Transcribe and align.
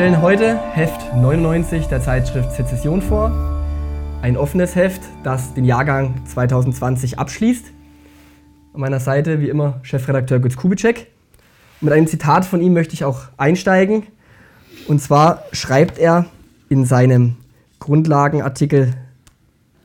stellen 0.00 0.22
heute 0.22 0.58
Heft 0.72 1.14
99 1.14 1.88
der 1.88 2.00
Zeitschrift 2.00 2.52
Sezession 2.52 3.02
vor. 3.02 3.30
Ein 4.22 4.38
offenes 4.38 4.74
Heft, 4.74 5.02
das 5.24 5.52
den 5.52 5.66
Jahrgang 5.66 6.24
2020 6.24 7.18
abschließt. 7.18 7.66
An 8.72 8.80
meiner 8.80 8.98
Seite 8.98 9.42
wie 9.42 9.50
immer 9.50 9.78
Chefredakteur 9.82 10.38
Götz 10.38 10.56
Kubitschek. 10.56 11.08
mit 11.82 11.92
einem 11.92 12.06
Zitat 12.06 12.46
von 12.46 12.62
ihm 12.62 12.72
möchte 12.72 12.94
ich 12.94 13.04
auch 13.04 13.24
einsteigen. 13.36 14.06
Und 14.88 15.02
zwar 15.02 15.44
schreibt 15.52 15.98
er 15.98 16.24
in 16.70 16.86
seinem 16.86 17.36
Grundlagenartikel 17.78 18.94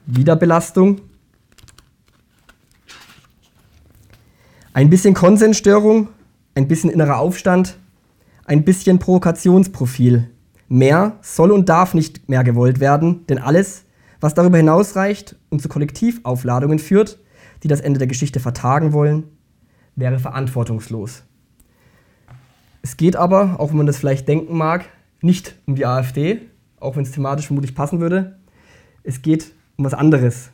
Wiederbelastung. 0.06 1.02
Ein 4.72 4.90
bisschen 4.90 5.14
Konsensstörung, 5.14 6.08
ein 6.56 6.70
bisschen 6.70 6.90
innerer 6.90 7.20
Aufstand, 7.20 7.76
ein 8.46 8.64
bisschen 8.64 9.00
Provokationsprofil. 9.00 10.30
Mehr 10.68 11.18
soll 11.22 11.52
und 11.52 11.70
darf 11.70 11.94
nicht 11.94 12.30
mehr 12.30 12.44
gewollt 12.44 12.80
werden, 12.80 13.26
denn 13.28 13.38
alles, 13.38 13.86
was 14.20 14.34
darüber 14.34 14.58
hinausreicht 14.58 15.36
und 15.50 15.62
zu 15.62 15.70
Kollektivaufladungen 15.70 16.80
führt, 16.80 17.20
die 17.64 17.68
das 17.68 17.82
Ende 17.82 18.00
der 18.00 18.08
Geschichte 18.08 18.40
vertagen 18.40 18.94
wollen, 18.94 19.24
wäre 19.96 20.20
verantwortungslos. 20.20 21.24
Es 22.82 22.98
geht 22.98 23.16
aber, 23.16 23.60
auch 23.60 23.70
wenn 23.70 23.78
man 23.78 23.88
das 23.88 23.98
vielleicht 23.98 24.28
denken 24.28 24.58
mag, 24.58 24.86
nicht 25.22 25.56
um 25.66 25.76
die 25.76 25.86
AfD, 25.86 26.42
auch 26.80 26.96
wenn 26.96 27.04
es 27.04 27.12
thematisch 27.12 27.48
vermutlich 27.48 27.74
passen 27.74 28.00
würde. 28.00 28.38
Es 29.04 29.22
geht 29.22 29.54
um 29.76 29.86
was 29.86 29.94
anderes. 29.94 30.52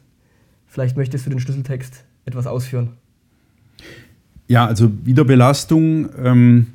Vielleicht 0.67 0.95
möchtest 0.95 1.25
du 1.25 1.29
den 1.29 1.39
Schlüsseltext 1.39 2.05
etwas 2.25 2.47
ausführen. 2.47 2.93
Ja, 4.47 4.65
also 4.65 4.91
Wiederbelastung 5.03 6.09
ähm, 6.23 6.67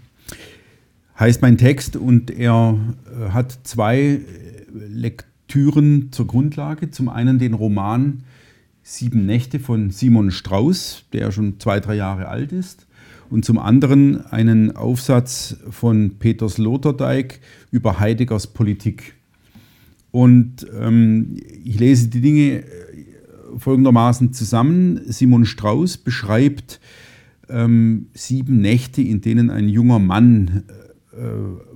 heißt 1.19 1.43
mein 1.43 1.59
Text 1.59 1.97
und 1.97 2.31
er 2.31 2.79
äh, 3.07 3.31
hat 3.31 3.59
zwei 3.65 3.99
äh, 3.99 4.21
Lektüren 4.73 6.13
zur 6.13 6.27
Grundlage. 6.27 6.91
Zum 6.91 7.09
einen 7.09 7.39
den 7.39 7.55
Roman 7.55 8.23
Sieben 8.89 9.27
Nächte 9.27 9.59
von 9.59 9.91
Simon 9.91 10.31
Strauß, 10.31 11.07
der 11.13 11.33
schon 11.33 11.59
zwei, 11.59 11.81
drei 11.81 11.97
Jahre 11.97 12.29
alt 12.29 12.53
ist. 12.53 12.87
Und 13.29 13.45
zum 13.45 13.59
anderen 13.59 14.25
einen 14.27 14.77
Aufsatz 14.77 15.57
von 15.71 16.19
Peter 16.21 16.49
Sloterdijk 16.49 17.41
über 17.73 17.99
Heideggers 17.99 18.47
Politik. 18.47 19.15
Und 20.13 20.69
ähm, 20.81 21.37
ich 21.65 21.81
lese 21.81 22.07
die 22.09 22.21
Dinge 22.21 22.59
äh, 22.59 22.65
folgendermaßen 23.59 24.33
zusammen. 24.33 25.01
Simon 25.07 25.47
Strauß 25.47 25.97
beschreibt 25.97 26.79
ähm, 27.49 28.07
sieben 28.15 28.61
Nächte, 28.61 29.03
in 29.03 29.21
denen 29.21 29.51
ein 29.51 29.69
junger 29.69 29.99
Mann 29.99 30.63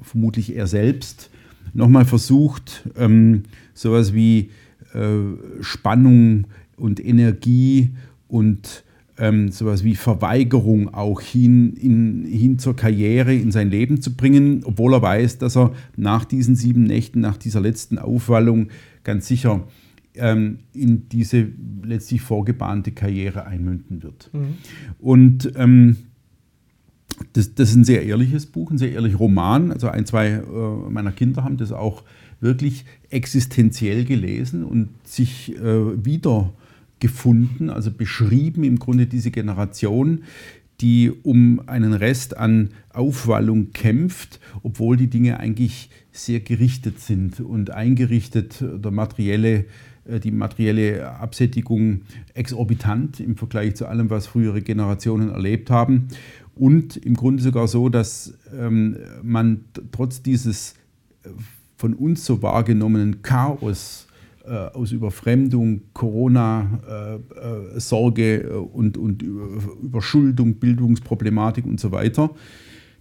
vermutlich 0.02 0.54
er 0.56 0.66
selbst, 0.66 1.30
nochmal 1.72 2.04
versucht, 2.04 2.88
ähm, 2.96 3.44
sowas 3.74 4.12
wie 4.12 4.50
äh, 4.94 5.62
Spannung 5.62 6.46
und 6.76 7.04
Energie 7.04 7.90
und 8.28 8.84
ähm, 9.18 9.50
sowas 9.50 9.84
wie 9.84 9.94
Verweigerung 9.94 10.92
auch 10.94 11.20
hin, 11.20 11.74
in, 11.74 12.24
hin 12.24 12.58
zur 12.58 12.74
Karriere 12.74 13.34
in 13.34 13.52
sein 13.52 13.70
Leben 13.70 14.00
zu 14.00 14.14
bringen, 14.14 14.62
obwohl 14.64 14.94
er 14.94 15.02
weiß, 15.02 15.38
dass 15.38 15.56
er 15.56 15.72
nach 15.96 16.24
diesen 16.24 16.56
sieben 16.56 16.84
Nächten, 16.84 17.20
nach 17.20 17.36
dieser 17.36 17.60
letzten 17.60 17.98
Aufwallung 17.98 18.68
ganz 19.04 19.26
sicher 19.26 19.66
ähm, 20.14 20.60
in 20.72 21.08
diese 21.08 21.48
letztlich 21.84 22.22
vorgebahnte 22.22 22.92
Karriere 22.92 23.46
einmünden 23.46 24.02
wird. 24.02 24.30
Mhm. 24.32 24.54
Und 24.98 25.52
ähm, 25.56 25.96
das, 27.32 27.54
das, 27.54 27.70
ist 27.70 27.76
ein 27.76 27.84
sehr 27.84 28.04
ehrliches 28.04 28.46
Buch, 28.46 28.70
ein 28.70 28.78
sehr 28.78 28.92
ehrlicher 28.92 29.18
Roman. 29.18 29.72
Also 29.72 29.88
ein, 29.88 30.06
zwei 30.06 30.28
äh, 30.28 30.90
meiner 30.90 31.12
Kinder 31.12 31.44
haben 31.44 31.56
das 31.56 31.72
auch 31.72 32.02
wirklich 32.40 32.84
existenziell 33.10 34.04
gelesen 34.04 34.64
und 34.64 34.88
sich 35.04 35.56
äh, 35.56 36.04
wiedergefunden, 36.04 37.70
also 37.70 37.90
beschrieben 37.90 38.64
im 38.64 38.78
Grunde 38.78 39.06
diese 39.06 39.30
Generation, 39.30 40.22
die 40.80 41.10
um 41.10 41.60
einen 41.66 41.92
Rest 41.92 42.36
an 42.36 42.70
Aufwallung 42.92 43.72
kämpft, 43.72 44.40
obwohl 44.62 44.96
die 44.96 45.08
Dinge 45.08 45.38
eigentlich 45.38 45.90
sehr 46.10 46.40
gerichtet 46.40 47.00
sind 47.00 47.40
und 47.40 47.70
eingerichtet, 47.70 48.62
der 48.62 48.90
materielle, 48.90 49.66
äh, 50.06 50.18
die 50.20 50.30
materielle 50.30 51.10
Absättigung 51.10 52.02
exorbitant 52.32 53.20
im 53.20 53.36
Vergleich 53.36 53.76
zu 53.76 53.86
allem, 53.86 54.08
was 54.08 54.26
frühere 54.26 54.62
Generationen 54.62 55.28
erlebt 55.28 55.70
haben 55.70 56.08
und 56.60 56.98
im 56.98 57.14
Grunde 57.14 57.42
sogar 57.42 57.68
so, 57.68 57.88
dass 57.88 58.34
ähm, 58.54 58.98
man 59.22 59.64
trotz 59.92 60.22
dieses 60.22 60.74
äh, 61.22 61.30
von 61.78 61.94
uns 61.94 62.26
so 62.26 62.42
wahrgenommenen 62.42 63.22
Chaos 63.22 64.06
äh, 64.44 64.50
aus 64.50 64.92
Überfremdung, 64.92 65.80
Corona, 65.94 66.80
äh, 66.86 67.76
äh, 67.76 67.80
Sorge 67.80 68.42
äh, 68.42 68.52
und, 68.52 68.98
und 68.98 69.22
Überschuldung, 69.22 70.56
Bildungsproblematik 70.56 71.64
und 71.64 71.80
so 71.80 71.92
weiter, 71.92 72.28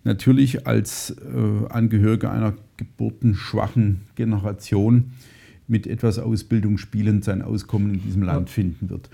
natürlich 0.05 0.65
als 0.65 1.11
äh, 1.11 1.67
Angehöriger 1.67 2.31
einer 2.31 2.53
geburtenschwachen 2.77 4.03
Generation 4.15 5.11
mit 5.67 5.85
etwas 5.85 6.17
Ausbildung 6.17 6.77
spielend 6.77 7.25
sein 7.25 7.41
Auskommen 7.41 7.95
in 7.95 8.03
diesem 8.03 8.23
Land 8.23 8.49
finden 8.49 8.89
wird. 8.89 9.09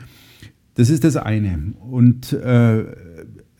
Das 0.75 0.91
ist 0.91 1.03
das 1.03 1.17
eine. 1.17 1.73
Und 1.79 2.37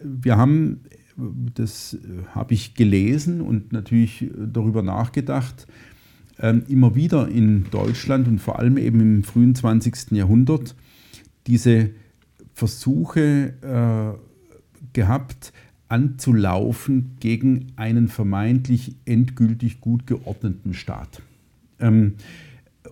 wir 0.06 0.38
haben, 0.38 0.82
das 1.18 1.98
habe 2.34 2.54
ich 2.54 2.76
gelesen 2.76 3.42
und 3.42 3.72
natürlich 3.74 4.30
darüber 4.38 4.82
nachgedacht, 4.82 5.68
ähm, 6.40 6.64
immer 6.68 6.96
wieder 6.96 7.28
in 7.30 7.66
Deutschland 7.72 8.28
und 8.28 8.40
vor 8.40 8.60
allem 8.60 8.78
eben 8.78 9.00
im 9.00 9.24
frühen 9.24 9.56
20. 9.56 10.12
Jahrhundert 10.12 10.76
diese 11.48 11.92
Versuche 12.54 13.54
äh, 13.62 14.18
gehabt, 14.94 15.54
anzulaufen 15.88 17.16
gegen 17.20 17.68
einen 17.76 18.08
vermeintlich 18.08 18.96
endgültig 19.06 19.80
gut 19.82 20.08
geordneten 20.08 20.74
Staat. 20.74 21.22
Ähm, 21.80 22.14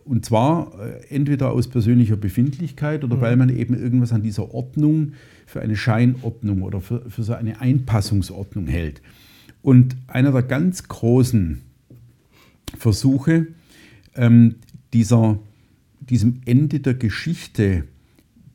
und 0.06 0.26
zwar 0.26 0.74
äh, 0.80 1.06
entweder 1.10 1.52
aus 1.52 1.68
persönlicher 1.68 2.18
Befindlichkeit 2.18 3.04
oder 3.04 3.18
mhm. 3.18 3.22
weil 3.22 3.36
man 3.36 3.50
eben 3.50 3.74
irgendwas 3.74 4.14
an 4.14 4.22
dieser 4.22 4.54
Ordnung 4.54 5.14
für 5.54 5.62
eine 5.62 5.76
Scheinordnung 5.76 6.64
oder 6.64 6.82
für, 6.82 7.08
für 7.12 7.22
so 7.22 7.34
eine 7.34 7.62
Einpassungsordnung 7.62 8.66
hält. 8.66 9.04
Und 9.62 9.96
einer 10.08 10.32
der 10.32 10.42
ganz 10.42 10.88
großen 10.88 11.62
Versuche, 12.76 13.48
ähm, 14.16 14.56
dieser, 14.94 15.38
diesem 16.00 16.42
Ende 16.46 16.80
der 16.80 16.96
Geschichte 16.96 17.84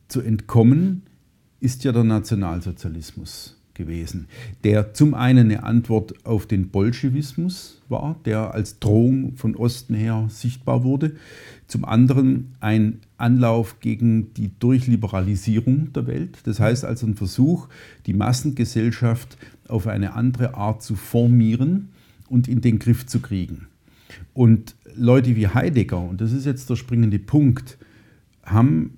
zu 0.09 0.19
entkommen, 0.19 1.03
ist 1.61 1.85
ja 1.85 1.93
der 1.93 2.03
Nationalsozialismus 2.03 3.58
gewesen, 3.79 4.27
der 4.63 4.93
zum 4.93 5.13
einen 5.15 5.49
eine 5.49 5.63
Antwort 5.63 6.25
auf 6.25 6.45
den 6.45 6.69
Bolschewismus 6.69 7.81
war, 7.87 8.19
der 8.25 8.53
als 8.53 8.79
Drohung 8.79 9.37
von 9.37 9.55
Osten 9.55 9.95
her 9.95 10.27
sichtbar 10.29 10.83
wurde, 10.83 11.15
zum 11.67 11.85
anderen 11.85 12.55
ein 12.59 12.99
Anlauf 13.17 13.79
gegen 13.79 14.33
die 14.33 14.51
Durchliberalisierung 14.59 15.93
der 15.93 16.05
Welt, 16.07 16.39
das 16.43 16.59
heißt 16.59 16.85
also 16.85 17.07
ein 17.07 17.15
Versuch, 17.15 17.69
die 18.05 18.13
Massengesellschaft 18.13 19.37
auf 19.67 19.87
eine 19.87 20.13
andere 20.13 20.55
Art 20.55 20.83
zu 20.83 20.95
formieren 20.95 21.89
und 22.27 22.47
in 22.47 22.61
den 22.61 22.79
Griff 22.79 23.05
zu 23.05 23.21
kriegen. 23.21 23.67
Und 24.33 24.75
Leute 24.93 25.35
wie 25.37 25.47
Heidegger, 25.47 26.01
und 26.01 26.19
das 26.19 26.33
ist 26.33 26.45
jetzt 26.45 26.69
der 26.69 26.75
springende 26.75 27.19
Punkt, 27.19 27.77
haben 28.43 28.97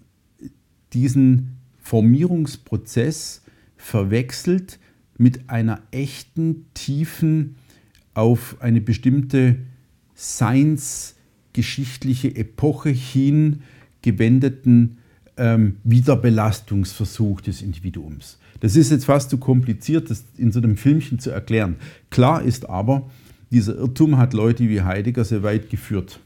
diesen 0.94 1.58
Formierungsprozess 1.80 3.44
verwechselt 3.82 4.80
mit 5.18 5.50
einer 5.50 5.82
echten, 5.92 6.68
tiefen, 6.74 7.58
auf 8.14 8.58
eine 8.60 8.82
bestimmte 8.82 9.56
Science-geschichtliche 10.16 12.36
Epoche 12.36 12.90
hin 12.90 13.64
gewendeten 14.02 14.98
ähm, 15.38 15.78
Wiederbelastungsversuch 15.84 17.40
des 17.42 17.62
Individuums. 17.62 18.40
Das 18.60 18.76
ist 18.76 18.90
jetzt 18.92 19.06
fast 19.06 19.30
zu 19.30 19.38
kompliziert, 19.38 20.10
das 20.10 20.26
in 20.38 20.52
so 20.52 20.60
einem 20.60 20.76
Filmchen 20.78 21.20
zu 21.20 21.30
erklären. 21.32 21.78
Klar 22.10 22.42
ist 22.44 22.70
aber, 22.70 23.10
dieser 23.50 23.76
Irrtum 23.76 24.18
hat 24.18 24.34
Leute 24.34 24.68
wie 24.70 24.82
Heidegger 24.82 25.24
sehr 25.24 25.44
weit 25.44 25.70
geführt. 25.70 26.20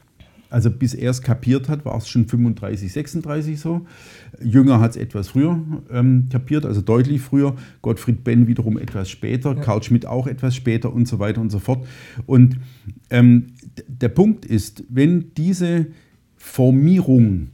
Also 0.48 0.70
bis 0.70 0.94
er 0.94 1.10
es 1.10 1.22
kapiert 1.22 1.68
hat, 1.68 1.84
war 1.84 1.96
es 1.96 2.08
schon 2.08 2.26
35, 2.26 2.92
36 2.92 3.58
so. 3.58 3.86
Jünger 4.40 4.80
hat 4.80 4.92
es 4.92 4.96
etwas 4.96 5.28
früher 5.28 5.60
ähm, 5.90 6.28
kapiert, 6.30 6.64
also 6.64 6.80
deutlich 6.80 7.20
früher. 7.20 7.56
Gottfried 7.82 8.24
Benn 8.24 8.46
wiederum 8.46 8.78
etwas 8.78 9.10
später, 9.10 9.54
ja. 9.54 9.60
Karl 9.60 9.82
Schmidt 9.82 10.06
auch 10.06 10.26
etwas 10.26 10.54
später 10.54 10.92
und 10.92 11.08
so 11.08 11.18
weiter 11.18 11.40
und 11.40 11.50
so 11.50 11.58
fort. 11.58 11.86
Und 12.26 12.58
ähm, 13.10 13.48
der 13.88 14.08
Punkt 14.08 14.44
ist, 14.44 14.84
wenn 14.88 15.32
diese 15.36 15.86
Formierung 16.36 17.48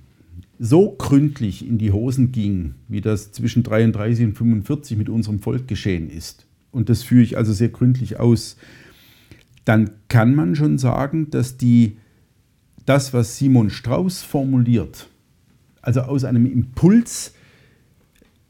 so 0.58 0.92
gründlich 0.92 1.66
in 1.66 1.78
die 1.78 1.90
Hosen 1.90 2.30
ging, 2.30 2.74
wie 2.88 3.00
das 3.00 3.32
zwischen 3.32 3.62
33 3.62 4.26
und 4.26 4.36
45 4.36 4.96
mit 4.96 5.08
unserem 5.08 5.40
Volk 5.40 5.66
geschehen 5.66 6.08
ist, 6.10 6.46
und 6.70 6.88
das 6.88 7.02
führe 7.02 7.22
ich 7.22 7.36
also 7.36 7.52
sehr 7.52 7.68
gründlich 7.68 8.20
aus, 8.20 8.56
dann 9.64 9.90
kann 10.08 10.34
man 10.34 10.56
schon 10.56 10.78
sagen, 10.78 11.30
dass 11.30 11.56
die, 11.56 11.96
das, 12.86 13.12
was 13.12 13.38
Simon 13.38 13.70
Strauß 13.70 14.22
formuliert, 14.22 15.08
also 15.80 16.02
aus 16.02 16.24
einem 16.24 16.46
Impuls 16.46 17.34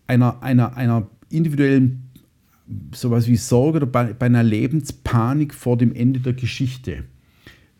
einer, 0.06 0.42
einer, 0.42 0.76
einer 0.76 1.08
individuellen, 1.30 2.10
sowas 2.94 3.26
wie 3.26 3.36
Sorge 3.36 3.78
oder 3.78 3.86
bei, 3.86 4.12
bei 4.12 4.26
einer 4.26 4.42
Lebenspanik 4.42 5.54
vor 5.54 5.76
dem 5.76 5.94
Ende 5.94 6.20
der 6.20 6.34
Geschichte, 6.34 7.04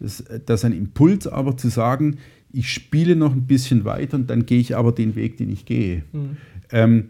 das, 0.01 0.25
das 0.47 0.65
ein 0.65 0.73
Impuls 0.73 1.27
aber 1.27 1.57
zu 1.57 1.69
sagen, 1.69 2.19
ich 2.53 2.71
spiele 2.71 3.17
noch 3.17 3.33
ein 3.33 3.47
bisschen 3.47 3.85
weiter 3.85 4.17
und 4.17 4.29
dann 4.29 4.45
gehe 4.47 4.61
ich 4.61 4.77
aber 4.77 4.93
den 4.93 5.15
Weg, 5.15 5.39
den 5.39 5.51
ich 5.51 5.65
gehe. 5.65 6.03
Mhm. 6.13 6.37
Ähm, 6.71 7.09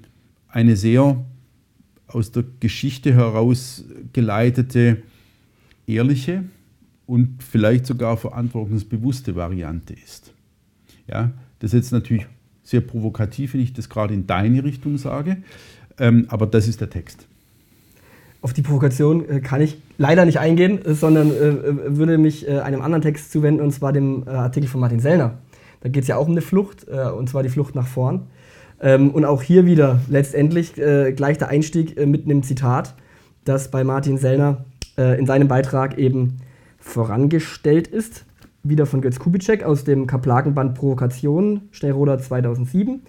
eine 0.49 0.77
sehr 0.77 1.25
aus 2.07 2.31
der 2.31 2.45
Geschichte 2.61 3.15
heraus 3.15 3.85
geleitete, 4.13 5.03
ehrliche 5.87 6.45
und 7.07 7.43
vielleicht 7.43 7.87
sogar 7.87 8.17
verantwortungsbewusste 8.17 9.35
Variante 9.37 9.95
ist. 9.95 10.33
Ja, 11.07 11.31
das 11.59 11.73
ist 11.73 11.75
jetzt 11.75 11.93
natürlich 11.93 12.27
sehr 12.63 12.81
provokativ, 12.81 13.55
wenn 13.55 13.61
ich 13.61 13.73
das 13.73 13.89
gerade 13.89 14.15
in 14.15 14.27
deine 14.27 14.65
Richtung 14.65 14.99
sage, 14.99 15.39
ähm, 15.99 16.27
aber 16.29 16.47
das 16.47 16.69
ist 16.69 16.81
der 16.81 16.91
Text. 16.91 17.27
Auf 18.41 18.53
die 18.53 18.63
Provokation 18.63 19.29
äh, 19.29 19.41
kann 19.41 19.61
ich 19.61 19.81
leider 19.99 20.25
nicht 20.25 20.41
eingehen, 20.41 20.85
äh, 20.85 20.95
sondern 20.95 21.31
äh, 21.31 21.49
äh, 21.49 21.97
würde 21.97 22.19
mich 22.19 22.49
äh, 22.49 22.59
einem 22.59 22.83
anderen 22.83 23.03
Text 23.03 23.31
zuwenden, 23.31 23.63
und 23.63 23.73
zwar 23.73 23.93
dem 23.93 24.25
äh, 24.27 24.31
Artikel 24.31 24.69
von 24.69 24.81
Martin 24.81 25.01
Sellner. 25.01 25.39
Da 25.81 25.89
geht 25.89 26.03
es 26.03 26.09
ja 26.09 26.17
auch 26.17 26.27
um 26.27 26.33
eine 26.33 26.43
Flucht, 26.43 26.85
und 26.85 27.29
zwar 27.29 27.43
die 27.43 27.49
Flucht 27.49 27.75
nach 27.75 27.89
vorn. 27.89 28.29
Ähm, 28.81 29.11
und 29.11 29.25
auch 29.25 29.43
hier 29.43 29.67
wieder 29.67 30.01
letztendlich 30.09 30.75
gleich 30.75 31.39
der 31.39 31.49
Einstieg 31.49 31.99
mit 32.07 32.25
einem 32.25 32.45
Zitat, 32.45 32.95
das 33.45 33.69
bei 33.69 33.83
Martin 33.83 34.17
Sellner 34.17 34.65
in 34.97 35.27
seinem 35.27 35.49
Beitrag 35.49 35.99
eben 35.99 36.37
vorangestellt 36.83 37.87
ist. 37.87 38.27
Wieder 38.63 38.87
von 38.87 39.01
Götz 39.01 39.19
Kubitschek 39.19 39.65
aus 39.65 39.85
dem 39.85 40.07
Kaplakenband 40.07 40.75
Provokation, 40.75 41.63
Schnellroder 41.71 42.19
2007. 42.19 43.03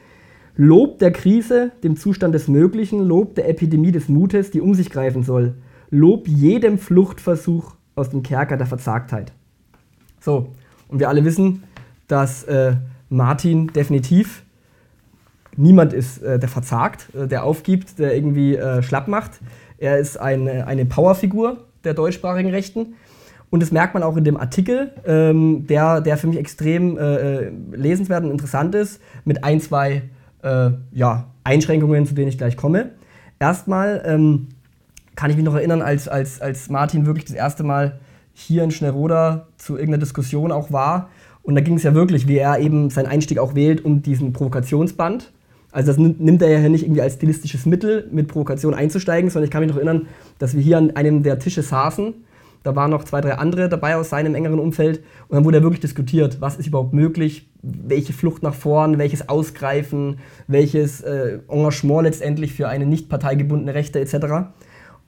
Lob 0.56 1.00
der 1.00 1.12
Krise, 1.12 1.72
dem 1.84 1.98
Zustand 1.98 2.34
des 2.34 2.48
Möglichen, 2.48 3.00
Lob 3.00 3.36
der 3.36 3.50
Epidemie 3.50 3.92
des 3.92 4.08
Mutes, 4.08 4.52
die 4.52 4.62
um 4.62 4.74
sich 4.76 4.90
greifen 4.90 5.24
soll. 5.24 5.56
Lob 5.90 6.28
jedem 6.28 6.78
Fluchtversuch 6.78 7.76
aus 7.96 8.10
dem 8.10 8.24
Kerker 8.24 8.58
der 8.58 8.68
Verzagtheit. 8.68 9.32
So, 10.20 10.50
und 10.88 11.00
wir 11.00 11.10
alle 11.10 11.26
wissen, 11.26 11.64
dass 12.08 12.44
äh, 12.44 12.76
Martin 13.10 13.68
definitiv 13.68 14.44
niemand 15.56 15.94
ist, 15.94 16.22
äh, 16.22 16.40
der 16.40 16.50
verzagt, 16.50 17.08
äh, 17.16 17.28
der 17.28 17.44
aufgibt, 17.44 18.00
der 18.00 18.16
irgendwie 18.16 18.56
äh, 18.56 18.82
schlapp 18.82 19.08
macht. 19.08 19.40
Er 19.78 19.98
ist 19.98 20.18
eine, 20.18 20.68
eine 20.68 20.86
Powerfigur 20.86 21.66
der 21.84 21.94
deutschsprachigen 21.94 22.50
Rechten. 22.50 22.96
Und 23.54 23.62
das 23.62 23.72
merkt 23.72 23.94
man 23.94 24.02
auch 24.02 24.18
in 24.18 24.24
dem 24.24 24.36
Artikel, 24.36 24.94
ähm, 25.06 25.68
der, 25.68 26.02
der 26.02 26.18
für 26.18 26.26
mich 26.26 26.40
extrem 26.40 26.98
äh, 26.98 27.02
äh, 27.02 27.52
lesenswert 27.72 28.24
und 28.24 28.32
interessant 28.32 28.74
ist, 28.74 29.00
mit 29.26 29.44
ein, 29.44 29.62
zwei 29.62 30.02
äh, 30.42 30.72
ja, 30.92 31.28
Einschränkungen, 31.44 32.08
zu 32.08 32.16
denen 32.16 32.30
ich 32.30 32.40
gleich 32.40 32.58
komme. 32.58 32.94
Erstmal 33.38 34.02
ähm, 34.08 34.48
kann 35.16 35.30
ich 35.30 35.36
mich 35.36 35.46
noch 35.46 35.54
erinnern, 35.54 35.84
als, 35.84 36.08
als, 36.08 36.42
als 36.42 36.72
Martin 36.72 37.06
wirklich 37.06 37.26
das 37.26 37.36
erste 37.36 37.62
Mal 37.62 38.00
hier 38.34 38.64
in 38.64 38.72
Schnellroda 38.72 39.46
zu 39.58 39.74
irgendeiner 39.74 40.00
Diskussion 40.00 40.52
auch 40.52 40.72
war. 40.72 41.10
Und 41.44 41.54
da 41.54 41.62
ging 41.62 41.76
es 41.76 41.84
ja 41.84 41.94
wirklich, 41.94 42.28
wie 42.28 42.38
er 42.38 42.58
eben 42.58 42.90
seinen 42.90 43.06
Einstieg 43.06 43.38
auch 43.38 43.54
wählt, 43.54 43.86
um 43.86 44.02
diesen 44.02 44.34
Provokationsband. 44.34 45.32
Also 45.72 45.92
das 45.92 46.00
nimmt 46.00 46.42
er 46.42 46.50
ja 46.50 46.70
nicht 46.70 46.86
irgendwie 46.86 47.04
als 47.04 47.14
stilistisches 47.14 47.68
Mittel, 47.68 48.08
mit 48.12 48.30
Provokation 48.30 48.74
einzusteigen, 48.74 49.30
sondern 49.30 49.46
ich 49.46 49.52
kann 49.52 49.62
mich 49.62 49.70
noch 49.70 49.78
erinnern, 49.78 50.08
dass 50.40 50.56
wir 50.56 50.62
hier 50.64 50.80
an 50.80 50.96
einem 50.96 51.22
der 51.22 51.38
Tische 51.38 51.62
saßen 51.62 52.16
da 52.64 52.76
waren 52.76 52.92
noch 52.92 53.04
zwei, 53.04 53.20
drei 53.20 53.34
andere 53.34 53.68
dabei 53.68 53.98
aus 53.98 54.10
seinem 54.10 54.36
engeren 54.36 54.60
Umfeld. 54.60 55.04
Und 55.28 55.36
dann 55.36 55.46
wurde 55.46 55.58
ja 55.58 55.64
wirklich 55.64 55.82
diskutiert, 55.82 56.40
was 56.40 56.56
ist 56.56 56.68
überhaupt 56.68 56.94
möglich, 56.94 57.50
welche 57.62 58.14
Flucht 58.14 58.42
nach 58.42 58.54
vorn, 58.54 58.98
welches 58.98 59.28
Ausgreifen, 59.28 60.20
welches 60.48 61.02
äh, 61.02 61.40
Engagement 61.50 62.04
letztendlich 62.04 62.54
für 62.54 62.70
eine 62.70 62.86
nicht 62.86 63.10
parteigebundene 63.10 63.74
Rechte 63.74 64.00
etc. 64.00 64.48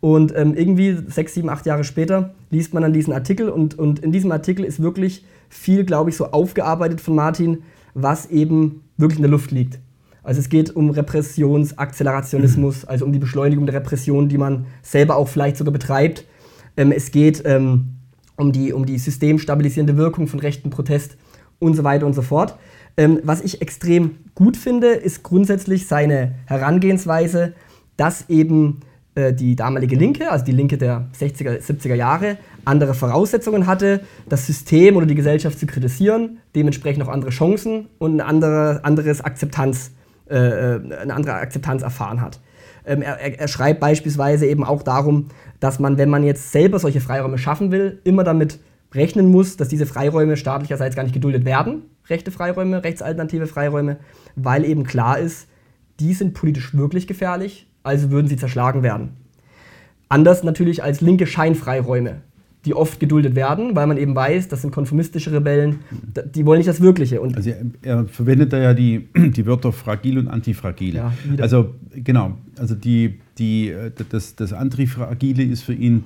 Und 0.02 0.36
ähm, 0.36 0.54
irgendwie 0.56 0.98
sechs, 1.08 1.34
sieben, 1.34 1.50
acht 1.50 1.66
Jahre 1.66 1.86
später 1.86 2.36
liest 2.50 2.74
man 2.74 2.84
dann 2.84 2.94
diesen 2.94 3.14
Artikel 3.14 3.50
und, 3.50 3.80
und 3.80 4.00
in 4.00 4.12
diesem 4.12 4.32
Artikel 4.32 4.66
ist 4.66 4.82
wirklich 4.82 5.26
viel, 5.48 5.86
glaube 5.86 6.10
ich, 6.10 6.18
so 6.18 6.32
aufgearbeitet 6.32 7.00
von 7.00 7.16
Martin, 7.16 7.64
was 7.94 8.26
eben 8.28 8.84
wirklich 8.98 9.20
in 9.20 9.24
der 9.24 9.32
Luft 9.32 9.52
liegt. 9.52 9.80
Also 10.24 10.42
es 10.42 10.50
geht 10.50 10.76
um 10.76 10.90
Repressionsakzelerationismus, 10.90 12.84
mhm. 12.84 12.90
also 12.90 13.06
um 13.06 13.14
die 13.14 13.20
Beschleunigung 13.20 13.66
der 13.66 13.76
Repression, 13.76 14.28
die 14.28 14.38
man 14.38 14.66
selber 14.82 15.16
auch 15.16 15.28
vielleicht 15.28 15.56
sogar 15.56 15.72
betreibt 15.72 16.26
ähm, 16.78 16.92
es 16.92 17.12
geht 17.12 17.44
ähm, 17.46 17.96
um, 18.36 18.52
die, 18.52 18.74
um 18.74 18.86
die 18.86 18.98
systemstabilisierende 18.98 19.98
Wirkung 19.98 20.28
von 20.28 20.40
rechten 20.40 20.70
Protest 20.70 21.18
und 21.60 21.76
so 21.76 21.84
weiter 21.84 22.06
und 22.06 22.14
so 22.14 22.22
fort. 22.22 22.58
Ähm, 22.98 23.20
was 23.24 23.42
ich 23.42 23.62
extrem 23.62 24.18
gut 24.36 24.58
finde, 24.58 24.88
ist 24.88 25.24
grundsätzlich 25.24 25.88
seine 25.88 26.36
Herangehensweise, 26.46 27.54
dass 27.98 28.30
eben 28.30 28.82
äh, 29.16 29.34
die 29.34 29.56
damalige 29.56 29.96
Linke, 29.96 30.32
also 30.32 30.46
die 30.46 30.52
Linke 30.52 30.78
der 30.78 31.08
60er, 31.18 31.62
70er 31.62 31.96
Jahre, 31.96 32.38
andere 32.64 32.94
Voraussetzungen 32.94 33.68
hatte, 33.68 34.02
das 34.28 34.46
System 34.46 34.96
oder 34.98 35.06
die 35.06 35.16
Gesellschaft 35.16 35.60
zu 35.60 35.66
kritisieren, 35.66 36.40
dementsprechend 36.56 37.04
auch 37.04 37.10
andere 37.10 37.32
Chancen 37.32 37.88
und 37.98 38.18
ein 38.18 38.22
andere, 38.22 38.82
anderes 38.84 39.22
Akzeptanz, 39.22 39.92
äh, 40.30 40.36
äh 40.36 41.02
eine 41.02 41.14
andere 41.14 41.36
Akzeptanz 41.36 41.82
erfahren 41.82 42.22
hat. 42.22 42.40
Ähm, 42.86 43.02
er, 43.02 43.40
er, 43.40 43.48
schreibt 43.48 43.80
beispielsweise 43.80 44.46
eben 44.46 44.64
auch 44.64 44.84
darum, 44.84 45.30
dass 45.60 45.80
man, 45.80 45.98
wenn 45.98 46.10
man 46.10 46.24
jetzt 46.24 46.52
selber 46.52 46.80
solche 46.80 47.02
Freiräume 47.02 47.38
schaffen 47.38 47.72
will, 47.72 48.00
immer 48.04 48.24
damit 48.24 48.60
rechnen 48.94 49.30
muss, 49.32 49.58
dass 49.58 49.68
diese 49.68 49.86
Freiräume 49.86 50.38
staatlicherseits 50.38 50.96
gar 50.96 51.04
nicht 51.04 51.14
geduldet 51.14 51.46
werden, 51.46 51.84
rechte 52.08 52.32
Freiräume, 52.32 52.84
rechtsalternative 52.84 53.48
Freiräume, 53.48 53.98
weil 54.36 54.64
eben 54.64 54.84
klar 54.84 55.20
ist, 55.20 55.48
die 56.00 56.14
sind 56.14 56.34
politisch 56.34 56.76
wirklich 56.76 57.08
gefährlich, 57.08 57.68
also 57.84 58.12
würden 58.12 58.28
sie 58.28 58.38
zerschlagen 58.38 58.84
werden. 58.84 59.18
Anders 60.10 60.44
natürlich 60.44 60.84
als 60.84 61.02
linke 61.02 61.28
Scheinfreiräume 61.28 62.22
die 62.66 62.74
oft 62.74 63.00
geduldet 63.00 63.36
werden, 63.36 63.76
weil 63.76 63.88
man 63.88 63.98
eben 63.98 64.16
weiß, 64.16 64.48
das 64.48 64.62
sind 64.62 64.72
konformistische 64.72 65.32
Rebellen, 65.32 65.80
die 66.34 66.46
wollen 66.46 66.58
nicht 66.58 66.68
das 66.68 66.82
Wirkliche. 66.82 67.22
Und 67.22 67.38
also 67.38 67.52
er, 67.52 67.66
er 67.82 68.06
verwendet 68.08 68.54
da 68.54 68.58
ja 68.58 68.74
die, 68.74 69.08
die 69.16 69.46
Wörter 69.46 69.72
fragil 69.72 70.18
und 70.18 70.28
antifragil. 70.28 70.96
Ja, 70.96 71.14
also 71.40 71.76
genau, 71.94 72.38
also 72.58 72.74
die, 72.74 73.20
die, 73.38 73.74
das, 74.10 74.36
das 74.36 74.54
Antifragile 74.54 75.44
ist 75.44 75.64
für 75.64 75.74
ihn 75.74 76.04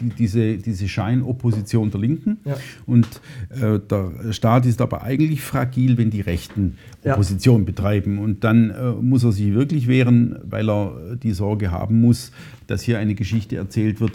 die, 0.00 0.10
diese, 0.10 0.58
diese 0.58 0.88
Scheinopposition 0.88 1.90
der 1.90 2.00
Linken. 2.00 2.38
Ja. 2.44 2.56
Und 2.86 3.06
äh, 3.50 3.78
der 3.78 4.32
Staat 4.32 4.66
ist 4.66 4.80
aber 4.80 5.02
eigentlich 5.02 5.40
fragil, 5.40 5.98
wenn 5.98 6.10
die 6.10 6.20
Rechten 6.20 6.76
Opposition 7.04 7.62
ja. 7.62 7.66
betreiben. 7.66 8.18
Und 8.18 8.44
dann 8.44 8.70
äh, 8.70 8.92
muss 9.00 9.24
er 9.24 9.32
sich 9.32 9.54
wirklich 9.54 9.88
wehren, 9.88 10.36
weil 10.44 10.68
er 10.68 11.16
die 11.22 11.32
Sorge 11.32 11.70
haben 11.70 12.00
muss, 12.00 12.30
dass 12.66 12.82
hier 12.82 12.98
eine 12.98 13.14
Geschichte 13.14 13.56
erzählt 13.56 14.00
wird, 14.00 14.12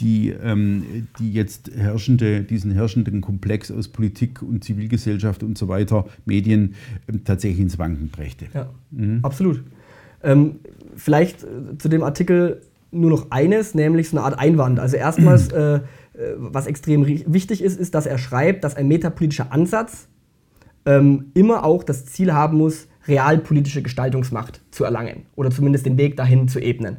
die, 0.00 0.30
ähm, 0.30 1.06
die 1.18 1.32
jetzt 1.32 1.70
herrschende, 1.76 2.42
diesen 2.42 2.70
herrschenden 2.72 3.20
Komplex 3.20 3.70
aus 3.70 3.88
Politik 3.88 4.42
und 4.42 4.64
Zivilgesellschaft 4.64 5.42
und 5.42 5.58
so 5.58 5.68
weiter, 5.68 6.06
Medien, 6.24 6.74
ähm, 7.08 7.24
tatsächlich 7.24 7.60
ins 7.60 7.78
Wanken 7.78 8.08
brächte. 8.08 8.46
Ja, 8.54 8.70
mhm. 8.90 9.20
absolut. 9.22 9.62
Ähm, 10.22 10.56
vielleicht 10.96 11.44
äh, 11.44 11.78
zu 11.78 11.88
dem 11.88 12.02
Artikel 12.02 12.62
nur 12.90 13.10
noch 13.10 13.30
eines, 13.30 13.74
nämlich 13.74 14.08
so 14.08 14.16
eine 14.16 14.26
Art 14.26 14.38
Einwand. 14.38 14.80
Also 14.80 14.96
erstmals, 14.96 15.48
äh, 15.52 15.76
äh, 15.76 15.80
was 16.36 16.66
extrem 16.66 17.06
wichtig 17.06 17.62
ist, 17.62 17.78
ist, 17.78 17.94
dass 17.94 18.06
er 18.06 18.18
schreibt, 18.18 18.64
dass 18.64 18.76
ein 18.76 18.88
metapolitischer 18.88 19.52
Ansatz 19.52 20.08
ähm, 20.86 21.30
immer 21.34 21.64
auch 21.64 21.84
das 21.84 22.06
Ziel 22.06 22.32
haben 22.32 22.58
muss, 22.58 22.88
realpolitische 23.06 23.82
Gestaltungsmacht 23.82 24.60
zu 24.70 24.84
erlangen 24.84 25.26
oder 25.36 25.50
zumindest 25.50 25.86
den 25.86 25.96
Weg 25.98 26.16
dahin 26.16 26.48
zu 26.48 26.60
ebnen. 26.60 26.98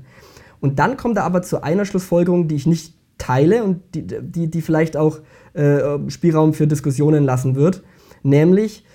Und 0.62 0.80
dann 0.80 0.96
kommt 0.96 1.18
er 1.18 1.26
aber 1.26 1.42
zu 1.42 1.64
einer 1.64 1.86
Schlussfolgerung, 1.86 2.48
die 2.48 2.56
ich 2.56 2.68
nicht 2.68 2.94
teile 3.18 3.64
und 3.64 3.82
die, 3.94 4.06
die, 4.08 4.50
die 4.50 4.62
vielleicht 4.62 4.96
auch 4.96 5.20
äh, 5.54 6.10
Spielraum 6.10 6.54
für 6.54 6.68
Diskussionen 6.68 7.24
lassen 7.24 7.56
wird, 7.56 7.84
nämlich, 8.24 8.86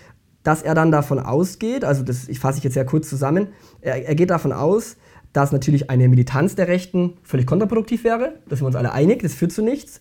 dass 0.42 0.62
er 0.62 0.74
dann 0.74 0.90
davon 0.90 1.18
ausgeht, 1.18 1.84
also 1.84 2.02
das 2.02 2.28
ich 2.28 2.38
fasse 2.38 2.58
ich 2.58 2.64
jetzt 2.64 2.74
sehr 2.74 2.86
kurz 2.86 3.08
zusammen, 3.08 3.48
er, 3.80 4.06
er 4.06 4.14
geht 4.14 4.30
davon 4.30 4.52
aus, 4.52 4.96
dass 5.32 5.52
natürlich 5.52 5.90
eine 5.90 6.08
Militanz 6.08 6.54
der 6.54 6.68
Rechten 6.68 7.14
völlig 7.22 7.46
kontraproduktiv 7.46 8.04
wäre, 8.04 8.36
da 8.48 8.56
sind 8.56 8.62
wir 8.62 8.68
uns 8.68 8.76
alle 8.76 8.92
einig, 8.92 9.22
das 9.22 9.34
führt 9.34 9.52
zu 9.52 9.62
nichts. 9.62 10.00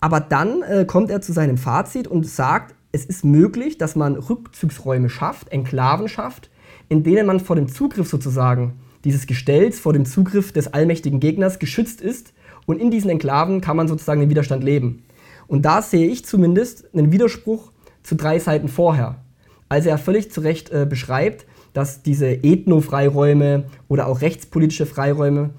Aber 0.00 0.20
dann 0.20 0.62
äh, 0.62 0.84
kommt 0.84 1.10
er 1.10 1.20
zu 1.20 1.32
seinem 1.32 1.58
Fazit 1.58 2.08
und 2.08 2.26
sagt, 2.26 2.74
es 2.92 3.04
ist 3.04 3.24
möglich, 3.24 3.78
dass 3.78 3.96
man 3.96 4.16
Rückzugsräume 4.16 5.08
schafft, 5.10 5.52
Enklaven 5.52 6.08
schafft, 6.08 6.50
in 6.88 7.02
denen 7.02 7.26
man 7.26 7.40
vor 7.40 7.56
dem 7.56 7.68
Zugriff 7.68 8.08
sozusagen 8.08 8.74
dieses 9.04 9.26
Gestells 9.26 9.78
vor 9.78 9.92
dem 9.92 10.04
Zugriff 10.04 10.52
des 10.52 10.72
allmächtigen 10.72 11.20
Gegners 11.20 11.58
geschützt 11.58 12.00
ist 12.00 12.32
und 12.66 12.80
in 12.80 12.90
diesen 12.90 13.10
Enklaven 13.10 13.60
kann 13.60 13.76
man 13.76 13.88
sozusagen 13.88 14.20
den 14.20 14.30
Widerstand 14.30 14.64
leben. 14.64 15.04
Und 15.46 15.62
da 15.62 15.82
sehe 15.82 16.08
ich 16.08 16.24
zumindest 16.24 16.92
einen 16.94 17.12
Widerspruch 17.12 17.72
zu 18.02 18.14
drei 18.16 18.38
Seiten 18.38 18.68
vorher. 18.68 19.22
Als 19.68 19.86
er 19.86 19.98
völlig 19.98 20.30
zu 20.30 20.40
Recht 20.40 20.70
äh, 20.70 20.86
beschreibt, 20.88 21.46
dass 21.72 22.02
diese 22.02 22.28
Ethno-Freiräume 22.28 23.64
oder 23.88 24.06
auch 24.06 24.22
rechtspolitische 24.22 24.86
Freiräume, 24.86 25.50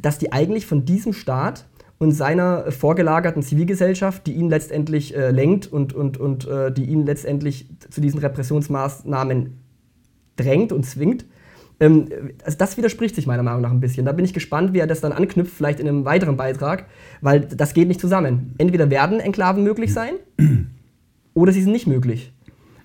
dass 0.00 0.18
die 0.18 0.32
eigentlich 0.32 0.66
von 0.66 0.84
diesem 0.84 1.12
Staat 1.12 1.66
und 1.98 2.12
seiner 2.12 2.70
vorgelagerten 2.70 3.42
Zivilgesellschaft, 3.42 4.26
die 4.26 4.32
ihn 4.32 4.48
letztendlich 4.48 5.14
äh, 5.14 5.30
lenkt 5.30 5.66
und, 5.66 5.92
und, 5.92 6.16
und 6.18 6.46
äh, 6.48 6.72
die 6.72 6.84
ihn 6.84 7.04
letztendlich 7.04 7.66
zu 7.90 8.00
diesen 8.00 8.20
Repressionsmaßnahmen 8.20 9.58
drängt 10.36 10.72
und 10.72 10.86
zwingt. 10.86 11.26
Ähm, 11.80 12.06
also 12.44 12.58
das 12.58 12.76
widerspricht 12.76 13.14
sich 13.14 13.26
meiner 13.26 13.42
Meinung 13.42 13.62
nach 13.62 13.70
ein 13.70 13.80
bisschen. 13.80 14.04
Da 14.04 14.12
bin 14.12 14.24
ich 14.24 14.34
gespannt, 14.34 14.72
wie 14.72 14.78
er 14.78 14.86
das 14.86 15.00
dann 15.00 15.12
anknüpft, 15.12 15.52
vielleicht 15.52 15.80
in 15.80 15.88
einem 15.88 16.04
weiteren 16.04 16.36
Beitrag, 16.36 16.86
weil 17.20 17.40
das 17.40 17.74
geht 17.74 17.88
nicht 17.88 18.00
zusammen. 18.00 18.54
Entweder 18.58 18.90
werden 18.90 19.18
Enklaven 19.18 19.64
möglich 19.64 19.92
sein 19.92 20.14
oder 21.34 21.52
sie 21.52 21.62
sind 21.62 21.72
nicht 21.72 21.86
möglich. 21.86 22.32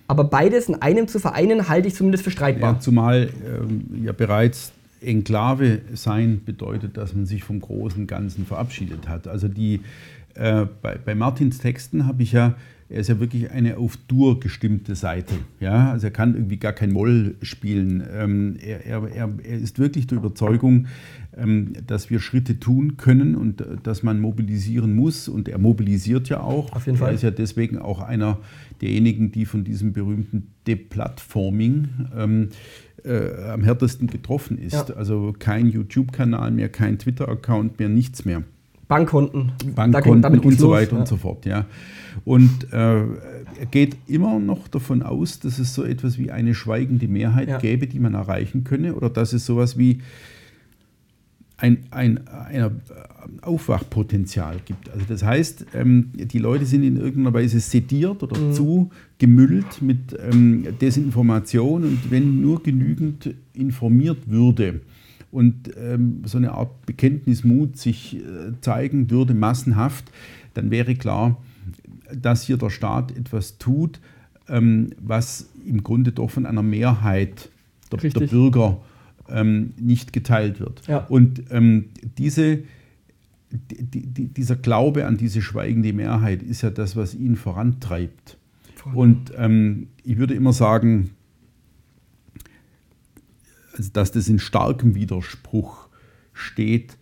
Aber 0.07 0.23
beides 0.23 0.69
in 0.69 0.75
einem 0.75 1.07
zu 1.07 1.19
vereinen, 1.19 1.67
halte 1.67 1.87
ich 1.87 1.95
zumindest 1.95 2.23
für 2.23 2.31
streitbar. 2.31 2.73
Ja, 2.73 2.79
zumal 2.79 3.29
ähm, 3.45 4.03
ja 4.03 4.11
bereits 4.13 4.71
Enklave 5.01 5.81
sein 5.93 6.41
bedeutet, 6.45 6.97
dass 6.97 7.13
man 7.13 7.25
sich 7.25 7.43
vom 7.43 7.59
großen 7.59 8.07
Ganzen 8.07 8.45
verabschiedet 8.45 9.07
hat. 9.07 9.27
Also 9.27 9.47
die, 9.47 9.81
äh, 10.35 10.65
bei, 10.81 10.97
bei 11.03 11.15
Martins 11.15 11.57
Texten 11.57 12.07
habe 12.07 12.23
ich 12.23 12.31
ja, 12.31 12.55
er 12.87 12.99
ist 12.99 13.09
ja 13.09 13.19
wirklich 13.19 13.49
eine 13.49 13.77
auf 13.77 13.97
Dur 14.07 14.39
gestimmte 14.39 14.95
Seite. 14.95 15.33
Ja? 15.59 15.91
Also 15.91 16.07
er 16.07 16.11
kann 16.11 16.35
irgendwie 16.35 16.57
gar 16.57 16.73
kein 16.73 16.91
Moll 16.91 17.35
spielen. 17.41 18.03
Ähm, 18.13 18.57
er, 18.61 18.85
er, 18.85 19.09
er, 19.15 19.29
ist 19.43 19.79
wirklich 19.79 20.05
der 20.05 20.19
Überzeugung, 20.19 20.85
ähm, 21.35 21.73
dass 21.87 22.11
wir 22.11 22.19
Schritte 22.19 22.59
tun 22.59 22.95
können 22.97 23.35
und 23.35 23.61
äh, 23.61 23.77
dass 23.81 24.03
man 24.03 24.21
mobilisieren 24.21 24.95
muss. 24.95 25.27
Und 25.27 25.49
er 25.49 25.57
mobilisiert 25.57 26.29
ja 26.29 26.41
auch. 26.41 26.71
Auf 26.73 26.85
jeden 26.85 26.99
Fall. 26.99 27.09
Er 27.09 27.15
ist 27.15 27.23
ja 27.23 27.31
deswegen 27.31 27.79
auch 27.79 28.01
einer 28.01 28.39
derjenigen, 28.81 29.31
die 29.31 29.45
von 29.45 29.63
diesem 29.63 29.91
berühmten 29.91 30.51
Deplatforming 30.67 31.87
ähm, 32.15 32.49
äh, 33.03 33.49
am 33.49 33.63
härtesten 33.63 34.07
getroffen 34.07 34.59
ist. 34.59 34.89
Ja. 34.89 34.95
Also 34.95 35.33
kein 35.37 35.69
YouTube-Kanal 35.69 36.51
mehr, 36.51 36.69
kein 36.69 36.99
Twitter-Account 36.99 37.79
mehr, 37.79 37.89
nichts 37.89 38.25
mehr. 38.25 38.43
Bankkonten, 38.87 39.51
Bankkonten 39.75 40.21
da 40.21 40.29
und 40.29 40.59
so 40.59 40.69
weiter 40.71 40.93
ja. 40.93 40.99
und 40.99 41.07
so 41.07 41.17
fort. 41.17 41.45
Ja. 41.45 41.65
Und 42.23 42.71
äh, 42.71 43.03
er 43.57 43.65
geht 43.71 43.97
immer 44.07 44.39
noch 44.39 44.67
davon 44.67 45.03
aus, 45.03 45.39
dass 45.39 45.59
es 45.59 45.73
so 45.73 45.83
etwas 45.83 46.17
wie 46.17 46.31
eine 46.31 46.53
schweigende 46.53 47.07
Mehrheit 47.07 47.49
ja. 47.49 47.57
gäbe, 47.57 47.87
die 47.87 47.99
man 47.99 48.13
erreichen 48.13 48.63
könne, 48.63 48.95
oder 48.95 49.09
dass 49.09 49.33
es 49.33 49.45
sowas 49.45 49.77
wie 49.77 50.01
ein, 51.57 51.85
ein, 51.91 52.27
ein 52.27 52.81
Aufwachpotenzial 53.41 54.57
gibt. 54.65 54.89
Also 54.89 55.05
das 55.07 55.23
heißt, 55.23 55.65
ähm, 55.73 56.11
die 56.13 56.39
Leute 56.39 56.65
sind 56.65 56.83
in 56.83 56.97
irgendeiner 56.97 57.33
Weise 57.33 57.59
sediert 57.59 58.21
oder 58.23 58.39
mhm. 58.39 58.53
zugemüllt 58.53 59.81
mit 59.81 60.17
ähm, 60.31 60.67
Desinformation 60.79 61.83
und 61.83 62.11
wenn 62.11 62.41
nur 62.41 62.61
genügend 62.61 63.33
informiert 63.53 64.29
würde 64.29 64.81
und 65.35 65.69
ähm, 65.77 66.21
so 66.23 66.37
eine 66.37 66.53
Art 66.53 66.85
Bekenntnismut 66.85 67.75
sich 67.77 68.15
äh, 68.15 68.53
zeigen 68.61 69.11
würde, 69.11 69.33
massenhaft, 69.33 70.05
dann 70.53 70.71
wäre 70.71 70.95
klar, 70.95 71.43
dass 72.13 72.43
hier 72.43 72.55
der 72.55 72.69
Staat 72.69 73.11
etwas 73.17 73.57
tut, 73.57 73.99
ähm, 74.47 74.91
was 74.97 75.49
im 75.67 75.83
Grunde 75.83 76.13
doch 76.13 76.29
von 76.31 76.45
einer 76.45 76.63
Mehrheit 76.63 77.49
der, 77.91 78.09
der 78.11 78.27
Bürger 78.27 78.79
ähm, 79.27 79.73
nicht 79.77 80.13
geteilt 80.13 80.61
wird. 80.61 80.81
Ja. 80.87 80.99
Und 80.99 81.43
ähm, 81.51 81.89
diese, 82.17 82.59
die, 83.51 84.05
die, 84.07 84.27
dieser 84.27 84.55
Glaube 84.55 85.05
an 85.05 85.17
diese 85.17 85.41
schweigende 85.41 85.91
Mehrheit 85.91 86.43
ist 86.43 86.61
ja 86.61 86.69
das, 86.69 86.95
was 86.95 87.13
ihn 87.13 87.35
vorantreibt. 87.35 88.37
Und 88.93 89.33
ähm, 89.35 89.87
ich 90.03 90.17
würde 90.17 90.35
immer 90.35 90.53
sagen, 90.53 91.09
dass 93.93 94.11
das 94.11 94.27
in 94.27 94.39
starkem 94.39 94.95
Widerspruch 94.95 95.87
steht 96.33 96.97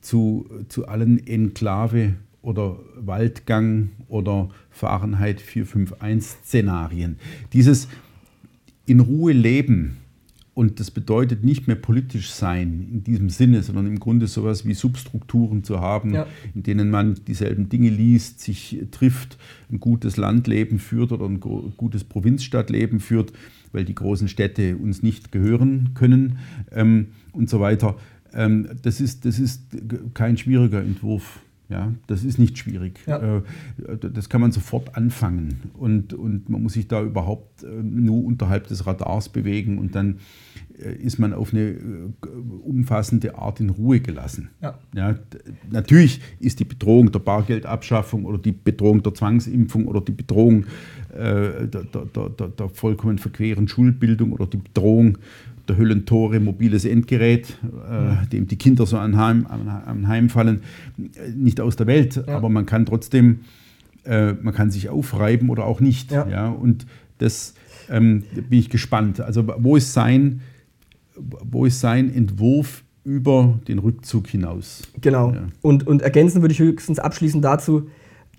zu, 0.00 0.48
zu 0.68 0.86
allen 0.86 1.26
Enklave- 1.26 2.14
oder 2.42 2.78
Waldgang 2.96 3.90
oder 4.08 4.48
Fahrenheit 4.70 5.42
451-Szenarien. 5.42 7.16
Dieses 7.52 7.88
in 8.86 9.00
Ruhe 9.00 9.32
leben, 9.32 9.96
und 10.54 10.80
das 10.80 10.90
bedeutet 10.90 11.44
nicht 11.44 11.66
mehr 11.66 11.76
politisch 11.76 12.30
sein 12.30 12.88
in 12.90 13.04
diesem 13.04 13.28
Sinne, 13.28 13.62
sondern 13.62 13.86
im 13.86 13.98
Grunde 13.98 14.26
sowas 14.26 14.64
wie 14.64 14.74
Substrukturen 14.74 15.64
zu 15.64 15.80
haben, 15.80 16.14
ja. 16.14 16.26
in 16.54 16.62
denen 16.62 16.88
man 16.88 17.16
dieselben 17.26 17.68
Dinge 17.68 17.90
liest, 17.90 18.40
sich 18.40 18.82
trifft, 18.92 19.36
ein 19.70 19.80
gutes 19.80 20.16
Landleben 20.16 20.78
führt 20.78 21.12
oder 21.12 21.26
ein 21.26 21.40
gutes 21.40 22.04
Provinzstadtleben 22.04 23.00
führt, 23.00 23.32
weil 23.76 23.84
die 23.84 23.94
großen 23.94 24.26
Städte 24.26 24.76
uns 24.76 25.02
nicht 25.02 25.30
gehören 25.30 25.90
können 25.94 26.38
ähm, 26.72 27.08
und 27.32 27.50
so 27.50 27.60
weiter. 27.60 27.96
Ähm, 28.32 28.68
das, 28.82 29.00
ist, 29.00 29.26
das 29.26 29.38
ist 29.38 29.76
kein 30.14 30.38
schwieriger 30.38 30.80
Entwurf. 30.80 31.40
Ja, 31.68 31.92
das 32.06 32.22
ist 32.22 32.38
nicht 32.38 32.56
schwierig. 32.58 33.00
Ja. 33.06 33.38
Äh, 33.38 33.42
das 33.98 34.28
kann 34.28 34.40
man 34.40 34.52
sofort 34.52 34.96
anfangen 34.96 35.72
und, 35.74 36.14
und 36.14 36.48
man 36.48 36.62
muss 36.62 36.74
sich 36.74 36.86
da 36.88 37.02
überhaupt 37.02 37.64
äh, 37.64 37.66
nur 37.66 38.24
unterhalb 38.24 38.68
des 38.68 38.86
Radars 38.86 39.28
bewegen 39.28 39.78
und 39.78 39.96
dann 39.96 40.20
äh, 40.78 40.94
ist 40.94 41.18
man 41.18 41.32
auf 41.32 41.52
eine 41.52 42.14
umfassende 42.62 43.36
Art 43.36 43.58
in 43.58 43.70
Ruhe 43.70 43.98
gelassen. 43.98 44.50
Ja. 44.62 44.78
Ja, 44.94 45.16
natürlich 45.68 46.20
ist 46.38 46.60
die 46.60 46.64
Bedrohung 46.64 47.10
der 47.10 47.18
Bargeldabschaffung 47.18 48.26
oder 48.26 48.38
die 48.38 48.52
Bedrohung 48.52 49.02
der 49.02 49.14
Zwangsimpfung 49.14 49.86
oder 49.86 50.00
die 50.00 50.12
Bedrohung 50.12 50.66
der, 51.16 51.66
der, 51.66 52.28
der, 52.28 52.48
der, 52.48 52.68
vollkommen 52.68 53.18
verqueren 53.18 53.68
Schulbildung 53.68 54.32
oder 54.32 54.46
die 54.46 54.58
Bedrohung 54.58 55.18
der 55.68 55.76
Höllentore 55.76 56.40
mobiles 56.40 56.84
Endgerät, 56.84 57.58
äh, 57.90 58.26
dem 58.28 58.46
die 58.46 58.56
Kinder 58.56 58.86
so 58.86 58.98
anheim, 58.98 59.46
anheimfallen, 59.46 60.62
nicht 61.34 61.60
aus 61.60 61.76
der 61.76 61.86
Welt. 61.86 62.22
Ja. 62.26 62.36
Aber 62.36 62.48
man 62.48 62.66
kann 62.66 62.86
trotzdem, 62.86 63.40
äh, 64.04 64.32
man 64.34 64.54
kann 64.54 64.70
sich 64.70 64.88
aufreiben 64.88 65.50
oder 65.50 65.64
auch 65.64 65.80
nicht. 65.80 66.12
Ja. 66.12 66.28
ja? 66.28 66.48
Und 66.48 66.86
das 67.18 67.54
ähm, 67.90 68.24
bin 68.48 68.58
ich 68.58 68.70
gespannt. 68.70 69.20
Also 69.20 69.46
wo 69.58 69.76
ist 69.76 69.92
sein, 69.92 70.40
wo 71.16 71.66
ist 71.66 71.80
sein 71.80 72.12
Entwurf 72.12 72.84
über 73.04 73.58
den 73.68 73.78
Rückzug 73.78 74.26
hinaus? 74.28 74.82
Genau. 75.00 75.32
Ja. 75.32 75.46
Und, 75.62 75.86
und 75.86 76.02
ergänzen 76.02 76.42
würde 76.42 76.52
ich 76.52 76.58
höchstens 76.58 76.98
abschließend 76.98 77.44
dazu, 77.44 77.88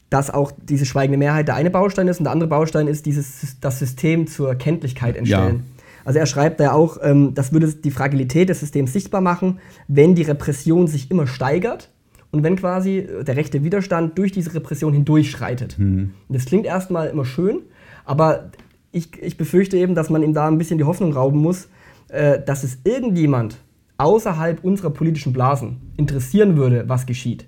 dass 0.09 0.29
auch 0.29 0.51
diese 0.61 0.85
schweigende 0.85 1.17
Mehrheit 1.17 1.47
der 1.47 1.55
eine 1.55 1.69
Baustein 1.69 2.07
ist 2.07 2.19
und 2.19 2.25
der 2.25 2.33
andere 2.33 2.49
Baustein 2.49 2.87
ist 2.87 3.05
dieses, 3.05 3.59
das 3.59 3.79
System 3.79 4.27
zur 4.27 4.55
Kenntlichkeit 4.55 5.17
entstellen. 5.17 5.63
Ja. 5.65 5.83
Also 6.05 6.19
er 6.19 6.25
schreibt 6.25 6.61
ja 6.61 6.71
auch, 6.71 6.97
ähm, 7.01 7.33
das 7.33 7.51
würde 7.51 7.67
die 7.67 7.91
Fragilität 7.91 8.47
des 8.47 8.61
Systems 8.61 8.93
sichtbar 8.93 9.19
machen, 9.19 9.59
wenn 9.89 10.15
die 10.15 10.21
Repression 10.21 10.87
sich 10.87 11.11
immer 11.11 11.27
steigert 11.27 11.89
und 12.31 12.43
wenn 12.43 12.55
quasi 12.55 13.05
der 13.25 13.35
rechte 13.35 13.63
Widerstand 13.63 14.17
durch 14.17 14.31
diese 14.31 14.53
Repression 14.53 14.93
hindurchschreitet. 14.93 15.77
Mhm. 15.77 16.13
Das 16.29 16.45
klingt 16.45 16.65
erstmal 16.65 17.09
immer 17.09 17.25
schön, 17.25 17.59
aber 18.05 18.51
ich, 18.91 19.21
ich 19.21 19.35
befürchte 19.35 19.77
eben, 19.77 19.95
dass 19.95 20.09
man 20.09 20.23
ihm 20.23 20.33
da 20.33 20.47
ein 20.47 20.57
bisschen 20.57 20.77
die 20.77 20.85
Hoffnung 20.85 21.11
rauben 21.11 21.39
muss, 21.39 21.67
äh, 22.07 22.39
dass 22.41 22.63
es 22.63 22.77
irgendjemand 22.85 23.57
außerhalb 23.97 24.63
unserer 24.63 24.91
politischen 24.91 25.33
Blasen 25.33 25.91
interessieren 25.97 26.55
würde, 26.55 26.87
was 26.87 27.05
geschieht. 27.05 27.47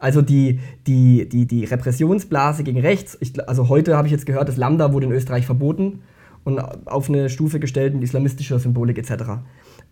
Also 0.00 0.22
die, 0.22 0.58
die, 0.86 1.28
die, 1.28 1.46
die 1.46 1.64
Repressionsblase 1.64 2.64
gegen 2.64 2.80
rechts, 2.80 3.16
ich, 3.20 3.48
also 3.48 3.68
heute 3.68 3.96
habe 3.96 4.08
ich 4.08 4.12
jetzt 4.12 4.24
gehört, 4.24 4.48
das 4.48 4.56
Lambda 4.56 4.94
wurde 4.94 5.06
in 5.06 5.12
Österreich 5.12 5.44
verboten 5.44 6.00
und 6.42 6.58
auf 6.58 7.10
eine 7.10 7.28
Stufe 7.28 7.60
gestellt 7.60 7.92
mit 7.92 8.02
islamistischer 8.02 8.58
Symbolik 8.58 8.96
etc. 8.96 9.24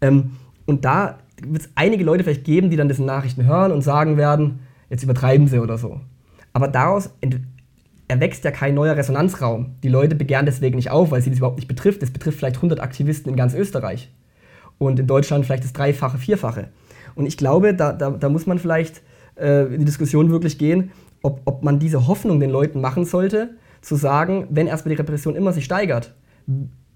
Ähm, 0.00 0.31
und 0.65 0.87
da 0.87 1.19
wird 1.43 1.62
es 1.62 1.69
einige 1.75 2.05
Leute 2.05 2.25
vielleicht 2.25 2.45
geben, 2.45 2.71
die 2.71 2.77
dann 2.77 2.88
diese 2.88 3.05
Nachrichten 3.05 3.45
hören 3.45 3.71
und 3.71 3.83
sagen 3.83 4.17
werden, 4.17 4.61
jetzt 4.88 5.03
übertreiben 5.03 5.47
sie 5.47 5.59
oder 5.59 5.77
so. 5.77 6.00
Aber 6.55 6.69
daraus 6.69 7.11
erwächst 8.09 8.45
ja 8.45 8.50
kein 8.50 8.75
neuer 8.75 8.97
Resonanzraum. 8.97 9.75
Die 9.83 9.88
Leute 9.91 10.15
begehren 10.15 10.47
deswegen 10.47 10.77
nicht 10.77 10.91
auf, 10.91 11.11
weil 11.11 11.21
sie 11.21 11.29
das 11.29 11.38
überhaupt 11.38 11.59
nicht 11.59 11.69
betrifft. 11.69 12.00
Das 12.00 12.11
betrifft 12.11 12.38
vielleicht 12.38 12.57
100 12.57 12.81
Aktivisten 12.81 13.31
in 13.31 13.37
ganz 13.37 13.53
Österreich. 13.53 14.11
Und 14.79 14.99
in 14.99 15.07
Deutschland 15.07 15.45
vielleicht 15.45 15.65
das 15.65 15.75
Dreifache, 15.75 16.17
Vierfache. 16.17 16.69
Und 17.15 17.27
ich 17.27 17.37
glaube, 17.37 17.75
da, 17.75 17.93
da, 17.93 18.11
da 18.11 18.29
muss 18.31 18.47
man 18.47 18.59
vielleicht 18.59 19.03
äh, 19.38 19.66
in 19.66 19.80
die 19.80 19.85
Diskussion 19.85 20.30
wirklich 20.30 20.59
gehen, 20.59 20.90
ob, 21.23 21.42
ob 21.45 21.62
man 21.62 21.78
diese 21.78 22.07
Hoffnung 22.07 22.40
den 22.40 22.50
Leuten 22.50 22.80
machen 22.80 23.04
sollte, 23.04 23.50
zu 23.80 23.97
sagen, 23.97 24.47
wenn 24.50 24.66
erstmal 24.66 24.95
die 24.95 25.00
Repression 25.00 25.37
immer 25.37 25.52
sich 25.52 25.64
steigert, 25.64 26.14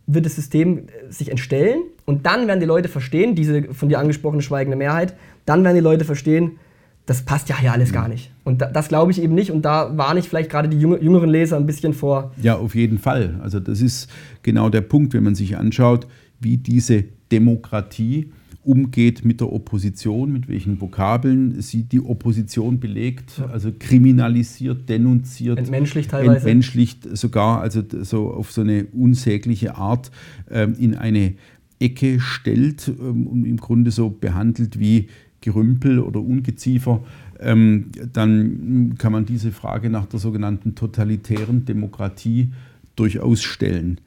wird 0.07 0.27
das 0.27 0.35
System 0.35 0.79
äh, 0.79 1.13
sich 1.13 1.31
entstellen 1.31 1.83
und 2.05 2.27
dann 2.27 2.47
werden 2.47 2.61
die 2.61 2.67
Leute 2.67 2.89
verstehen, 2.89 3.35
diese 3.35 3.73
von 3.73 3.89
dir 3.89 3.99
angesprochene 3.99 4.43
schweigende 4.43 4.77
Mehrheit, 4.77 5.15
dann 5.47 5.65
werden 5.65 5.77
die 5.77 5.83
Leute 5.83 6.05
verstehen, 6.05 6.59
das 7.07 7.23
passt 7.23 7.49
ja 7.49 7.59
hier 7.59 7.73
alles 7.73 7.93
gar 7.93 8.07
nicht. 8.07 8.31
Und 8.45 8.63
das 8.63 8.89
glaube 8.89 9.11
ich 9.11 9.21
eben 9.21 9.35
nicht. 9.35 9.51
Und 9.51 9.63
da 9.63 9.97
warne 9.97 10.21
ich 10.21 10.29
vielleicht 10.29 10.51
gerade 10.51 10.69
die 10.69 10.79
jüngeren 10.79 11.29
Leser 11.29 11.57
ein 11.57 11.67
bisschen 11.67 11.95
vor. 11.95 12.33
Ja, 12.41 12.57
auf 12.57 12.77
jeden 12.77 12.99
Fall. 12.99 13.41
Also 13.43 13.59
das 13.59 13.81
ist 13.81 14.09
genau 14.43 14.69
der 14.69 14.83
Punkt, 14.83 15.13
wenn 15.13 15.25
man 15.25 15.35
sich 15.35 15.57
anschaut, 15.57 16.07
wie 16.39 16.59
diese 16.59 17.05
Demokratie 17.33 18.31
umgeht 18.65 19.25
mit 19.25 19.41
der 19.41 19.53
Opposition, 19.53 20.33
mit 20.33 20.49
welchen 20.49 20.81
Vokabeln 20.81 21.61
sie 21.61 21.83
die 21.83 22.01
Opposition 22.01 22.79
belegt, 22.79 23.43
also 23.53 23.73
kriminalisiert, 23.77 24.89
denunziert, 24.89 25.59
entmenschlicht 25.59 26.11
teilweise, 26.11 26.37
entmenschlicht 26.37 27.17
sogar, 27.17 27.61
also 27.61 27.83
so 28.03 28.33
auf 28.33 28.53
so 28.53 28.61
eine 28.61 28.87
unsägliche 28.93 29.77
Art 29.77 30.13
ähm, 30.51 30.75
in 30.79 30.95
eine 30.95 31.35
Ecke 31.81 32.21
stellt 32.21 32.89
ähm, 32.89 33.27
und 33.27 33.45
im 33.45 33.57
Grunde 33.57 33.91
so 33.91 34.11
behandelt 34.11 34.79
wie 34.79 35.09
Gerümpel 35.41 35.99
oder 35.99 36.21
Ungeziefer. 36.21 37.03
ähm, 37.41 37.87
dann 38.13 38.95
kann 38.97 39.11
man 39.11 39.27
diese 39.27 39.51
Frage 39.51 39.91
nach 39.91 40.07
der 40.07 40.21
sogenannten 40.21 40.77
totalitären 40.77 41.65
Demokratie 41.65 42.53
durchaus 42.95 43.43
stellen. 43.43 44.01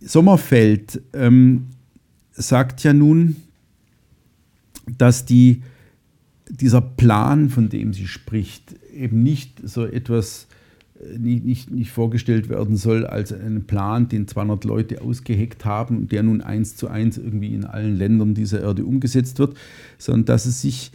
Sommerfeld 0.00 1.00
ähm, 1.12 1.66
sagt 2.38 2.82
ja 2.84 2.92
nun, 2.92 3.36
dass 4.96 5.26
die, 5.26 5.62
dieser 6.48 6.80
Plan, 6.80 7.50
von 7.50 7.68
dem 7.68 7.92
sie 7.92 8.06
spricht, 8.06 8.74
eben 8.94 9.22
nicht 9.22 9.60
so 9.62 9.84
etwas 9.84 10.46
äh, 11.00 11.18
nicht, 11.18 11.44
nicht, 11.44 11.70
nicht 11.70 11.90
vorgestellt 11.90 12.48
werden 12.48 12.76
soll 12.76 13.06
als 13.06 13.32
ein 13.32 13.64
Plan, 13.64 14.08
den 14.08 14.26
200 14.26 14.64
Leute 14.64 15.02
ausgeheckt 15.02 15.64
haben 15.64 15.98
und 15.98 16.12
der 16.12 16.22
nun 16.22 16.40
eins 16.40 16.76
zu 16.76 16.88
eins 16.88 17.18
irgendwie 17.18 17.54
in 17.54 17.64
allen 17.64 17.96
Ländern 17.96 18.34
dieser 18.34 18.62
Erde 18.62 18.84
umgesetzt 18.84 19.38
wird, 19.38 19.56
sondern 19.98 20.24
dass 20.26 20.46
es 20.46 20.62
sich 20.62 20.92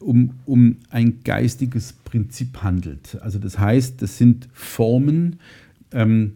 um, 0.00 0.34
um 0.44 0.76
ein 0.90 1.22
geistiges 1.24 1.92
Prinzip 1.92 2.62
handelt. 2.62 3.18
Also 3.22 3.38
das 3.38 3.58
heißt, 3.58 4.02
das 4.02 4.18
sind 4.18 4.48
Formen, 4.52 5.38
ähm, 5.92 6.32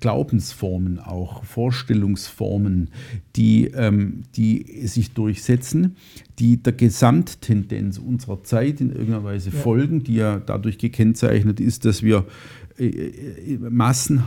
Glaubensformen 0.00 0.98
auch, 0.98 1.44
Vorstellungsformen, 1.44 2.90
die, 3.36 3.66
ähm, 3.74 4.22
die 4.36 4.86
sich 4.86 5.12
durchsetzen, 5.12 5.96
die 6.38 6.62
der 6.62 6.72
Gesamttendenz 6.72 7.98
unserer 7.98 8.42
Zeit 8.42 8.80
in 8.80 8.90
irgendeiner 8.90 9.24
Weise 9.24 9.50
ja. 9.50 9.58
folgen, 9.58 10.02
die 10.04 10.14
ja 10.16 10.38
dadurch 10.38 10.78
gekennzeichnet 10.78 11.60
ist, 11.60 11.84
dass 11.84 12.02
wir 12.02 12.26
äh, 12.78 12.86
äh 12.86 13.58
Massen 13.58 14.22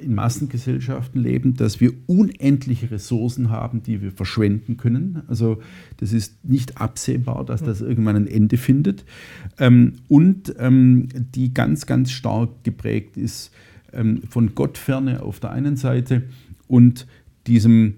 in 0.00 0.14
Massengesellschaften 0.14 1.20
leben, 1.20 1.54
dass 1.54 1.80
wir 1.80 1.92
unendliche 2.06 2.90
Ressourcen 2.90 3.50
haben, 3.50 3.82
die 3.82 4.02
wir 4.02 4.12
verschwenden 4.12 4.76
können. 4.76 5.22
Also 5.28 5.60
das 5.98 6.12
ist 6.12 6.44
nicht 6.44 6.80
absehbar, 6.80 7.44
dass 7.44 7.62
das 7.62 7.80
irgendwann 7.80 8.16
ein 8.16 8.26
Ende 8.26 8.56
findet. 8.56 9.04
Ähm, 9.58 9.94
und 10.08 10.54
ähm, 10.58 11.08
die 11.34 11.54
ganz, 11.54 11.86
ganz 11.86 12.10
stark 12.10 12.64
geprägt 12.64 13.16
ist 13.16 13.52
ähm, 13.96 14.22
von 14.28 14.54
Gottferne 14.54 15.22
auf 15.22 15.40
der 15.40 15.50
einen 15.50 15.76
Seite 15.76 16.22
und 16.68 17.06
diesem 17.46 17.94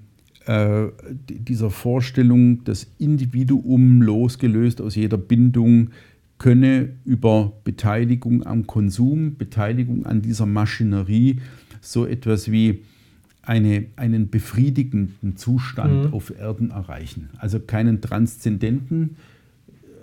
äh, 0.47 0.87
dieser 1.29 1.71
Vorstellung, 1.71 2.65
das 2.65 2.87
Individuum 2.99 4.01
losgelöst 4.01 4.81
aus 4.81 4.95
jeder 4.95 5.19
Bindung 5.19 5.91
könne 6.39 6.91
über 7.05 7.53
Beteiligung 7.65 8.47
am 8.47 8.67
Konsum, 8.67 9.37
Beteiligung 9.37 10.07
an 10.07 10.23
dieser 10.23 10.47
Maschinerie 10.47 11.41
so 11.81 12.07
etwas 12.07 12.51
wie 12.51 12.81
eine, 13.43 13.87
einen 13.97 14.31
befriedigenden 14.31 15.37
Zustand 15.37 16.07
mhm. 16.07 16.15
auf 16.15 16.31
Erden 16.39 16.71
erreichen. 16.71 17.31
Also 17.39 17.61
keinen 17.61 18.01
transzendenten, 18.01 19.17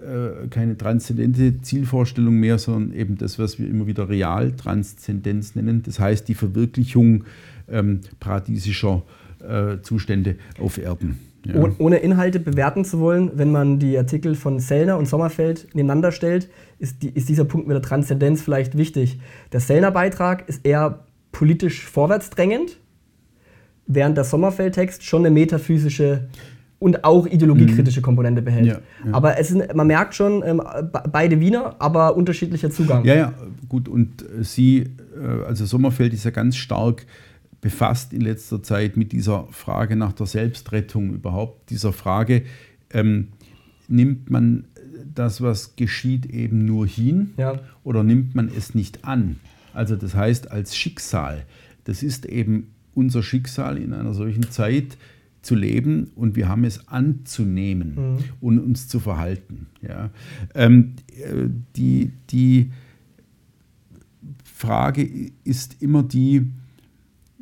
äh, 0.05 0.47
keine 0.49 0.77
transzendente 0.77 1.61
Zielvorstellung 1.61 2.39
mehr, 2.39 2.57
sondern 2.57 2.97
eben 2.97 3.17
das, 3.17 3.39
was 3.39 3.59
wir 3.59 3.67
immer 3.67 3.87
wieder 3.87 4.07
Realtranszendenz 4.07 5.55
nennen. 5.55 5.83
Das 5.83 5.99
heißt 5.99 6.27
die 6.27 6.35
Verwirklichung 6.35 7.23
ähm, 7.67 8.01
paradiesischer 8.19 9.03
äh, 9.47 9.81
Zustände 9.81 10.35
auf 10.59 10.77
Erden. 10.77 11.19
Ja. 11.45 11.55
Oh, 11.61 11.69
ohne 11.77 11.97
Inhalte 11.97 12.39
bewerten 12.39 12.85
zu 12.85 12.99
wollen, 12.99 13.31
wenn 13.35 13.51
man 13.51 13.77
die 13.77 13.97
Artikel 13.97 14.35
von 14.35 14.59
Sellner 14.59 14.97
und 14.97 15.07
Sommerfeld 15.07 15.67
nebeneinander 15.73 16.11
stellt, 16.11 16.49
ist, 16.79 17.03
die, 17.03 17.09
ist 17.09 17.29
dieser 17.29 17.45
Punkt 17.45 17.67
mit 17.67 17.75
der 17.75 17.83
Transzendenz 17.83 18.41
vielleicht 18.41 18.77
wichtig. 18.77 19.19
Der 19.51 19.59
Sellner-Beitrag 19.59 20.49
ist 20.49 20.65
eher 20.65 21.05
politisch 21.31 21.85
vorwärtsdrängend, 21.85 22.79
während 23.85 24.17
der 24.17 24.23
Sommerfeld-Text 24.23 25.03
schon 25.03 25.25
eine 25.25 25.33
metaphysische 25.33 26.29
und 26.79 27.03
auch 27.03 27.25
ideologiekritische 27.25 27.99
mhm. 28.01 28.03
Komponente 28.03 28.41
behält. 28.41 28.65
Ja, 28.65 28.73
ja. 28.73 29.13
Aber 29.13 29.39
es 29.39 29.51
ist, 29.51 29.73
man 29.73 29.87
merkt 29.87 30.13
schon, 30.13 30.43
ähm, 30.45 30.61
beide 31.11 31.39
Wiener, 31.39 31.75
aber 31.79 32.15
unterschiedlicher 32.15 32.69
Zugang. 32.69 33.05
Ja, 33.05 33.15
ja, 33.15 33.33
gut. 33.69 33.87
Und 33.87 34.21
äh, 34.21 34.43
Sie, 34.43 34.79
äh, 34.79 35.45
also 35.47 35.65
Sommerfeld 35.65 36.13
ist 36.13 36.25
ja 36.25 36.31
ganz 36.31 36.55
stark 36.57 37.05
befasst 37.61 38.13
in 38.13 38.21
letzter 38.21 38.61
Zeit 38.61 38.97
mit 38.97 39.11
dieser 39.11 39.47
Frage 39.49 39.95
nach 39.95 40.13
der 40.13 40.27
Selbstrettung 40.27 41.13
überhaupt, 41.13 41.71
dieser 41.71 41.93
Frage, 41.93 42.43
ähm, 42.91 43.29
nimmt 43.87 44.29
man 44.29 44.65
das, 45.15 45.41
was 45.41 45.75
geschieht, 45.75 46.25
eben 46.27 46.65
nur 46.65 46.85
hin 46.85 47.31
ja. 47.37 47.59
oder 47.83 48.03
nimmt 48.03 48.35
man 48.35 48.51
es 48.55 48.75
nicht 48.75 49.05
an? 49.05 49.37
Also 49.73 49.95
das 49.95 50.13
heißt 50.13 50.51
als 50.51 50.75
Schicksal. 50.75 51.45
Das 51.85 52.03
ist 52.03 52.25
eben 52.25 52.71
unser 52.93 53.23
Schicksal 53.23 53.77
in 53.77 53.93
einer 53.93 54.13
solchen 54.13 54.49
Zeit 54.51 54.97
zu 55.45 55.55
leben 55.55 56.11
und 56.15 56.35
wir 56.35 56.49
haben 56.49 56.63
es 56.63 56.87
anzunehmen 56.87 57.95
mhm. 57.95 58.17
und 58.41 58.59
uns 58.59 58.87
zu 58.87 58.99
verhalten. 58.99 59.67
Ja. 59.81 60.09
Ähm, 60.53 60.93
äh, 61.17 61.49
die, 61.75 62.11
die 62.29 62.71
Frage 64.43 65.07
ist 65.43 65.81
immer 65.81 66.03
die, 66.03 66.51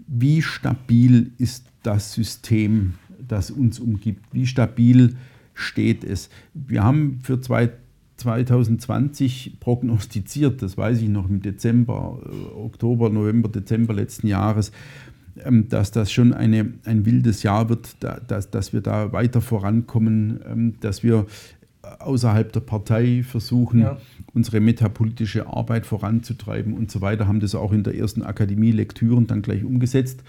wie 0.07 0.41
stabil 0.41 1.31
ist 1.37 1.65
das 1.83 2.13
System, 2.13 2.95
das 3.25 3.51
uns 3.51 3.79
umgibt? 3.79 4.25
Wie 4.33 4.45
stabil 4.45 5.15
steht 5.53 6.03
es? 6.03 6.29
Wir 6.53 6.83
haben 6.83 7.19
für 7.21 7.39
zwei 7.39 7.71
2020 8.17 9.57
prognostiziert, 9.59 10.61
das 10.61 10.77
weiß 10.77 11.01
ich 11.01 11.09
noch 11.09 11.29
im 11.29 11.41
Dezember, 11.41 12.19
äh, 12.25 12.55
Oktober, 12.55 13.09
November, 13.09 13.49
Dezember 13.49 13.93
letzten 13.93 14.27
Jahres, 14.27 14.71
dass 15.69 15.91
das 15.91 16.11
schon 16.11 16.33
eine, 16.33 16.73
ein 16.85 17.05
wildes 17.05 17.43
Jahr 17.43 17.69
wird, 17.69 17.95
dass, 18.27 18.51
dass 18.51 18.73
wir 18.73 18.81
da 18.81 19.11
weiter 19.13 19.41
vorankommen, 19.41 20.39
ähm, 20.47 20.73
dass 20.79 21.03
wir 21.03 21.25
außerhalb 21.99 22.51
der 22.51 22.61
Partei 22.61 23.23
versuchen, 23.23 23.81
ja. 23.81 23.97
unsere 24.33 24.59
metapolitische 24.59 25.47
Arbeit 25.47 25.85
voranzutreiben 25.85 26.73
und 26.73 26.89
so 26.91 27.01
weiter, 27.01 27.27
haben 27.27 27.39
das 27.39 27.55
auch 27.55 27.73
in 27.73 27.83
der 27.83 27.95
ersten 27.95 28.23
Akademie 28.23 28.71
Lektüren 28.71 29.27
dann 29.27 29.41
gleich 29.41 29.63
umgesetzt. 29.63 30.23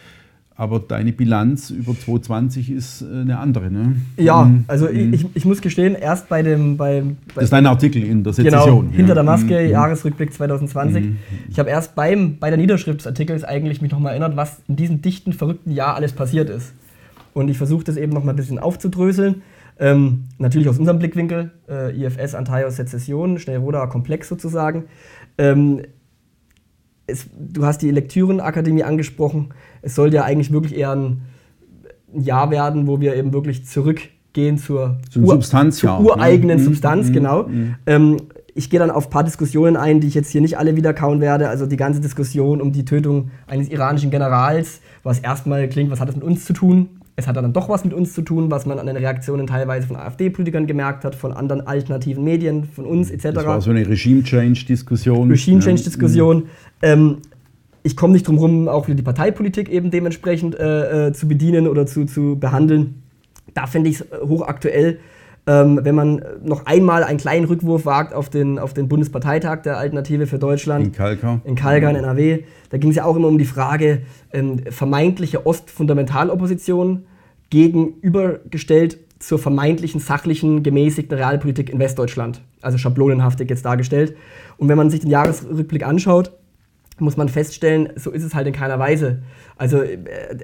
Aber 0.56 0.78
deine 0.78 1.12
Bilanz 1.12 1.70
über 1.70 1.98
2020 1.98 2.70
ist 2.70 3.02
äh, 3.02 3.06
eine 3.06 3.38
andere, 3.38 3.72
ne? 3.72 3.96
Ja, 4.16 4.44
mhm. 4.44 4.64
also 4.68 4.86
mhm. 4.86 5.12
Ich, 5.12 5.26
ich 5.34 5.44
muss 5.44 5.60
gestehen, 5.60 5.96
erst 5.96 6.28
bei 6.28 6.42
dem. 6.42 6.76
Bei, 6.76 7.00
bei 7.00 7.14
das 7.34 7.44
ist 7.44 7.52
dein 7.52 7.66
Artikel 7.66 8.04
in 8.04 8.22
der 8.22 8.32
Sezession. 8.32 8.82
Genau, 8.82 8.96
hinter 8.96 9.14
der 9.14 9.24
Maske, 9.24 9.60
mhm. 9.60 9.70
Jahresrückblick 9.70 10.32
2020. 10.32 11.04
Mhm. 11.04 11.16
Ich 11.50 11.58
habe 11.58 11.70
erst 11.70 11.96
beim, 11.96 12.38
bei 12.38 12.50
der 12.50 12.56
Niederschrift 12.56 13.00
des 13.00 13.06
Artikels 13.08 13.42
eigentlich 13.42 13.82
mich 13.82 13.90
nochmal 13.90 14.12
erinnert, 14.12 14.36
was 14.36 14.60
in 14.68 14.76
diesem 14.76 15.02
dichten, 15.02 15.32
verrückten 15.32 15.72
Jahr 15.72 15.96
alles 15.96 16.12
passiert 16.12 16.48
ist. 16.50 16.72
Und 17.32 17.48
ich 17.48 17.58
versuche 17.58 17.82
das 17.82 17.96
eben 17.96 18.12
nochmal 18.12 18.34
ein 18.34 18.36
bisschen 18.36 18.60
aufzudröseln. 18.60 19.42
Ähm, 19.80 20.26
natürlich 20.38 20.68
aus 20.68 20.78
unserem 20.78 21.00
Blickwinkel, 21.00 21.50
äh, 21.68 22.00
IFS, 22.00 22.36
Antaios, 22.36 22.76
Sezession, 22.76 23.40
Schnellroder 23.40 23.88
Komplex 23.88 24.28
sozusagen. 24.28 24.84
Ähm, 25.36 25.80
es, 27.06 27.26
du 27.38 27.64
hast 27.64 27.82
die 27.82 27.90
Lektürenakademie 27.90 28.84
angesprochen. 28.84 29.50
Es 29.82 29.94
soll 29.94 30.12
ja 30.12 30.24
eigentlich 30.24 30.52
wirklich 30.52 30.76
eher 30.76 30.92
ein 30.92 31.22
Jahr 32.14 32.50
werden, 32.50 32.86
wo 32.86 33.00
wir 33.00 33.16
eben 33.16 33.32
wirklich 33.32 33.66
zurückgehen 33.66 34.58
zur, 34.58 34.98
Ur 35.16 35.26
Substanz, 35.26 35.78
zur 35.78 36.00
ureigenen 36.00 36.58
mhm. 36.58 36.64
Substanz, 36.64 37.08
mhm. 37.08 37.12
genau. 37.12 37.42
Mhm. 37.44 37.74
Ähm, 37.86 38.16
ich 38.54 38.70
gehe 38.70 38.78
dann 38.78 38.90
auf 38.90 39.08
ein 39.08 39.10
paar 39.10 39.24
Diskussionen 39.24 39.76
ein, 39.76 40.00
die 40.00 40.06
ich 40.06 40.14
jetzt 40.14 40.30
hier 40.30 40.40
nicht 40.40 40.58
alle 40.58 40.76
wiederkauen 40.76 41.20
werde. 41.20 41.48
Also 41.48 41.66
die 41.66 41.76
ganze 41.76 42.00
Diskussion 42.00 42.60
um 42.60 42.72
die 42.72 42.84
Tötung 42.84 43.30
eines 43.46 43.68
iranischen 43.68 44.10
Generals, 44.10 44.80
was 45.02 45.18
erstmal 45.18 45.68
klingt, 45.68 45.90
was 45.90 46.00
hat 46.00 46.08
das 46.08 46.14
mit 46.14 46.24
uns 46.24 46.44
zu 46.44 46.52
tun? 46.52 47.00
Es 47.16 47.29
hat 47.29 47.37
dann 47.37 47.53
doch 47.53 47.68
was 47.68 47.85
mit 47.85 47.94
uns 47.94 48.12
zu 48.12 48.22
tun, 48.22 48.50
was 48.50 48.66
man 48.66 48.79
an 48.81 48.87
den 48.87 48.96
Reaktionen 48.96 49.46
teilweise 49.46 49.87
von 49.87 49.96
AfD-Politikern 49.96 50.66
gemerkt 50.66 51.05
hat, 51.05 51.14
von 51.14 51.33
anderen 51.33 51.64
alternativen 51.64 52.24
Medien, 52.24 52.64
von 52.64 52.87
uns 52.87 53.11
etc. 53.11 53.35
Das 53.35 53.46
war 53.46 53.61
so 53.61 53.70
eine 53.70 53.88
Regime-Change-Diskussion. 53.88 55.31
Regime-Change-Diskussion. 55.31 56.48
Ja. 56.83 56.92
Ähm, 56.92 57.18
ich 57.85 57.96
komme 57.96 58.14
nicht 58.14 58.27
drum 58.27 58.37
herum, 58.37 58.66
auch 58.66 58.88
wieder 58.88 58.96
die 58.96 59.03
Parteipolitik 59.03 59.68
eben 59.68 59.90
dementsprechend 59.90 60.59
äh, 60.59 61.09
äh, 61.09 61.12
zu 61.12 61.29
bedienen 61.29 61.68
oder 61.68 61.87
zu, 61.87 62.05
zu 62.07 62.37
behandeln. 62.37 63.03
Da 63.53 63.66
finde 63.66 63.90
ich 63.90 64.00
es 64.00 64.07
hochaktuell, 64.20 64.98
ähm, 65.46 65.80
wenn 65.83 65.94
man 65.94 66.24
noch 66.42 66.64
einmal 66.66 67.04
einen 67.04 67.18
kleinen 67.18 67.44
Rückwurf 67.44 67.85
wagt 67.85 68.14
auf 68.14 68.30
den, 68.30 68.59
auf 68.59 68.72
den 68.72 68.88
Bundesparteitag 68.88 69.62
der 69.62 69.78
Alternative 69.78 70.26
für 70.26 70.38
Deutschland. 70.38 70.87
In 70.87 70.92
Kalkar. 70.92 71.40
In 71.44 71.54
Kalkar 71.54 71.90
in 71.90 71.96
NRW. 71.96 72.44
Da 72.70 72.78
ging 72.78 72.90
es 72.90 72.96
ja 72.96 73.04
auch 73.04 73.16
immer 73.16 73.28
um 73.28 73.38
die 73.38 73.44
Frage, 73.44 74.02
ähm, 74.33 74.61
vermeintliche 74.70 75.46
Ostfundamentalopposition 75.46 77.04
gegenübergestellt 77.50 78.98
zur 79.18 79.38
vermeintlichen 79.38 80.00
sachlichen, 80.00 80.62
gemäßigten 80.62 81.16
Realpolitik 81.16 81.70
in 81.70 81.78
Westdeutschland. 81.78 82.40
Also 82.62 82.78
schablonenhaftig 82.78 83.48
jetzt 83.50 83.64
dargestellt. 83.64 84.16
Und 84.57 84.68
wenn 84.68 84.78
man 84.78 84.90
sich 84.90 85.00
den 85.00 85.11
Jahresrückblick 85.11 85.87
anschaut, 85.87 86.33
muss 86.98 87.16
man 87.16 87.28
feststellen, 87.28 87.92
so 87.96 88.11
ist 88.11 88.22
es 88.22 88.35
halt 88.35 88.46
in 88.46 88.52
keiner 88.52 88.78
Weise. 88.78 89.22
Also 89.57 89.83
äh, 89.83 89.98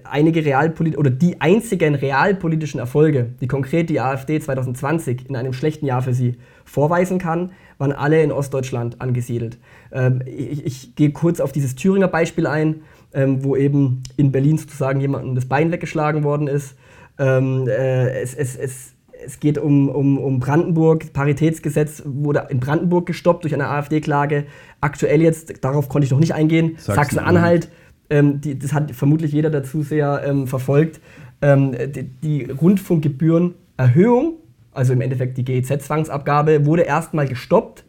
einige 0.05 0.45
Realpolit 0.45 0.99
oder 0.99 1.11
die 1.11 1.41
einzigen 1.41 1.95
realpolitischen 1.95 2.81
Erfolge, 2.81 3.31
die 3.41 3.47
konkret 3.47 3.89
die 3.89 4.01
AfD 4.01 4.41
2020 4.41 5.29
in 5.29 5.37
einem 5.37 5.53
schlechten 5.53 5.87
Jahr 5.87 6.03
für 6.03 6.15
sie 6.15 6.37
vorweisen 6.65 7.19
kann, 7.19 7.53
waren 7.79 7.93
alle 7.93 8.23
in 8.23 8.33
Ostdeutschland 8.33 9.01
angesiedelt. 9.01 9.59
Ähm, 9.93 10.23
ich, 10.27 10.67
ich 10.67 10.95
gehe 10.97 11.11
kurz 11.11 11.41
auf 11.41 11.53
dieses 11.53 11.77
Thüringer 11.77 12.09
Beispiel 12.09 12.47
ein, 12.47 12.83
ähm, 13.15 13.45
wo 13.45 13.57
eben 13.57 14.03
in 14.17 14.33
Berlin 14.33 14.59
sozusagen 14.59 15.01
jemandem 15.01 15.35
das 15.35 15.47
Bein 15.47 15.73
weggeschlagen 15.73 16.25
worden 16.25 16.47
ist. 16.47 16.77
Ähm, 17.19 17.67
äh, 17.69 18.21
es, 18.21 18.35
es, 18.35 18.57
es 18.57 18.95
es 19.25 19.41
geht 19.41 19.59
um, 19.59 19.89
um, 19.89 20.19
um 20.19 20.41
Brandenburg. 20.41 21.13
Paritätsgesetz 21.13 22.03
wurde 22.05 22.47
in 22.51 22.61
Brandenburg 22.61 23.07
gestoppt 23.07 23.45
durch 23.45 23.55
eine 23.55 23.69
AfD-Klage. 23.69 24.47
Aktuell 24.81 25.23
jetzt, 25.23 25.65
darauf 25.65 25.89
konnte 25.89 26.05
ich 26.05 26.11
noch 26.11 26.21
nicht 26.21 26.35
eingehen, 26.35 26.77
Sachsen-Anhalt. 26.79 27.69
Ähm, 28.09 28.41
das 28.43 28.73
hat 28.73 28.91
vermutlich 28.93 29.33
jeder 29.33 29.51
dazu 29.51 29.83
sehr 29.83 30.23
ähm, 30.25 30.47
verfolgt. 30.47 31.01
Ähm, 31.43 31.73
die, 31.73 32.05
die 32.05 32.51
Rundfunkgebührenerhöhung, 32.51 34.35
also 34.73 34.93
im 34.93 35.01
Endeffekt 35.01 35.39
die 35.39 35.45
GEZ-Zwangsabgabe, 35.45 36.67
wurde 36.67 36.83
erstmal 36.83 37.27
gestoppt. 37.27 37.85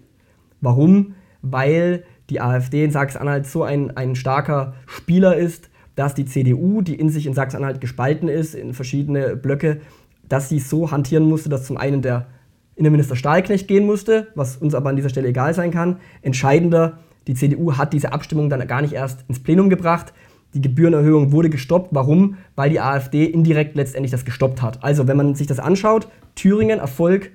Warum? 0.62 1.15
Weil 1.41 2.04
die 2.30 2.39
AfD 2.39 2.84
in 2.84 2.91
Sachsen-Anhalt 2.91 3.46
so 3.46 3.63
ein, 3.63 3.98
ein 3.98 4.15
starker 4.15 4.74
Spieler 4.86 5.36
ist, 5.36 5.70
dass 5.96 6.13
die 6.13 6.26
CDU, 6.26 6.82
die 6.82 6.96
in 6.96 7.10
sich 7.10 7.28
in 7.28 7.34
Sachsen-Anhalt 7.34 7.82
gespalten 7.82 8.30
ist, 8.30 8.56
in 8.56 8.74
verschiedene 8.74 9.36
Blöcke, 9.36 9.82
dass 10.32 10.50
sie 10.50 10.60
so 10.60 10.91
hantieren 10.91 11.26
musste, 11.26 11.50
dass 11.50 11.65
zum 11.65 11.78
einen 11.78 12.02
der 12.02 12.28
Innenminister 12.76 13.15
Stahlknecht 13.15 13.67
gehen 13.67 13.86
musste, 13.86 14.28
was 14.36 14.58
uns 14.58 14.74
aber 14.74 14.89
an 14.89 14.96
dieser 14.96 15.10
Stelle 15.10 15.28
egal 15.28 15.54
sein 15.54 15.72
kann. 15.72 15.98
Entscheidender, 16.22 17.00
die 17.28 17.34
CDU 17.34 17.78
hat 17.78 17.94
diese 17.94 18.13
Abstimmung 18.13 18.50
dann 18.50 18.65
gar 18.65 18.82
nicht 18.82 18.94
erst 18.94 19.26
ins 19.28 19.44
Plenum 19.44 19.70
gebracht. 19.70 20.13
Die 20.54 20.62
Gebührenerhöhung 20.62 21.32
wurde 21.32 21.50
gestoppt. 21.50 21.89
Warum? 21.91 22.38
Weil 22.56 22.70
die 22.70 22.80
AfD 22.80 23.26
indirekt 23.26 23.76
letztendlich 23.76 24.12
das 24.12 24.26
gestoppt 24.26 24.62
hat. 24.62 24.84
Also, 24.84 25.08
wenn 25.08 25.17
man 25.17 25.36
sich 25.36 25.48
das 25.48 25.60
anschaut, 25.60 26.08
Thüringen, 26.36 26.80
Erfolg, 26.80 27.32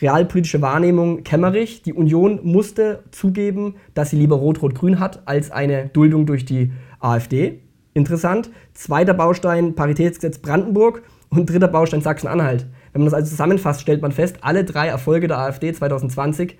realpolitische 0.00 0.60
Wahrnehmung 0.60 1.22
Kemmerich. 1.24 1.82
Die 1.82 1.92
Union 1.92 2.40
musste 2.42 3.04
zugeben, 3.10 3.76
dass 3.94 4.10
sie 4.10 4.16
lieber 4.16 4.36
Rot-Rot-Grün 4.36 5.00
hat 5.00 5.22
als 5.26 5.50
eine 5.50 5.86
Duldung 5.88 6.26
durch 6.26 6.44
die 6.44 6.72
AfD. 7.00 7.60
Interessant. 7.92 8.50
Zweiter 8.72 9.14
Baustein 9.14 9.74
Paritätsgesetz 9.74 10.38
Brandenburg 10.38 11.02
und 11.36 11.50
dritter 11.50 11.68
Baustein 11.68 12.00
Sachsen-Anhalt. 12.00 12.66
Wenn 12.92 13.02
man 13.02 13.06
das 13.06 13.14
also 13.14 13.30
zusammenfasst, 13.30 13.80
stellt 13.80 14.02
man 14.02 14.12
fest, 14.12 14.38
alle 14.42 14.64
drei 14.64 14.88
Erfolge 14.88 15.28
der 15.28 15.38
AfD 15.38 15.72
2020 15.72 16.56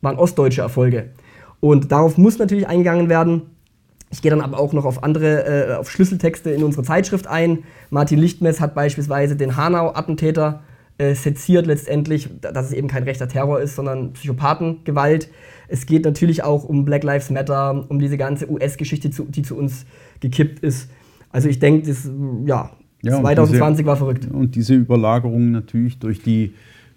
waren 0.00 0.16
ostdeutsche 0.16 0.60
Erfolge. 0.60 1.10
Und 1.60 1.90
darauf 1.90 2.18
muss 2.18 2.38
natürlich 2.38 2.68
eingegangen 2.68 3.08
werden. 3.08 3.42
Ich 4.10 4.22
gehe 4.22 4.30
dann 4.30 4.40
aber 4.40 4.58
auch 4.58 4.72
noch 4.72 4.84
auf 4.84 5.02
andere, 5.02 5.70
äh, 5.70 5.74
auf 5.74 5.90
Schlüsseltexte 5.90 6.50
in 6.50 6.62
unserer 6.62 6.84
Zeitschrift 6.84 7.26
ein. 7.26 7.64
Martin 7.90 8.18
Lichtmess 8.18 8.60
hat 8.60 8.74
beispielsweise 8.74 9.36
den 9.36 9.56
Hanau-Attentäter 9.56 10.62
äh, 10.98 11.14
seziert 11.14 11.66
letztendlich, 11.66 12.30
dass 12.40 12.66
es 12.66 12.72
eben 12.72 12.88
kein 12.88 13.02
rechter 13.02 13.28
Terror 13.28 13.60
ist, 13.60 13.74
sondern 13.74 14.12
Psychopathengewalt. 14.12 15.28
Es 15.68 15.86
geht 15.86 16.04
natürlich 16.04 16.44
auch 16.44 16.64
um 16.64 16.84
Black 16.84 17.02
Lives 17.02 17.30
Matter, 17.30 17.84
um 17.88 17.98
diese 17.98 18.16
ganze 18.16 18.50
US-Geschichte, 18.50 19.10
die 19.10 19.42
zu 19.42 19.56
uns 19.56 19.84
gekippt 20.20 20.60
ist. 20.60 20.88
Also 21.30 21.48
ich 21.48 21.58
denke, 21.58 21.88
das, 21.88 22.08
ja, 22.46 22.70
ja 23.06 23.20
2020 23.20 23.78
diese, 23.78 23.86
war 23.86 23.96
verrückt. 23.96 24.28
Und 24.30 24.54
diese 24.54 24.74
Überlagerung 24.74 25.50
natürlich 25.50 25.98
durch 25.98 26.22
die 26.22 26.52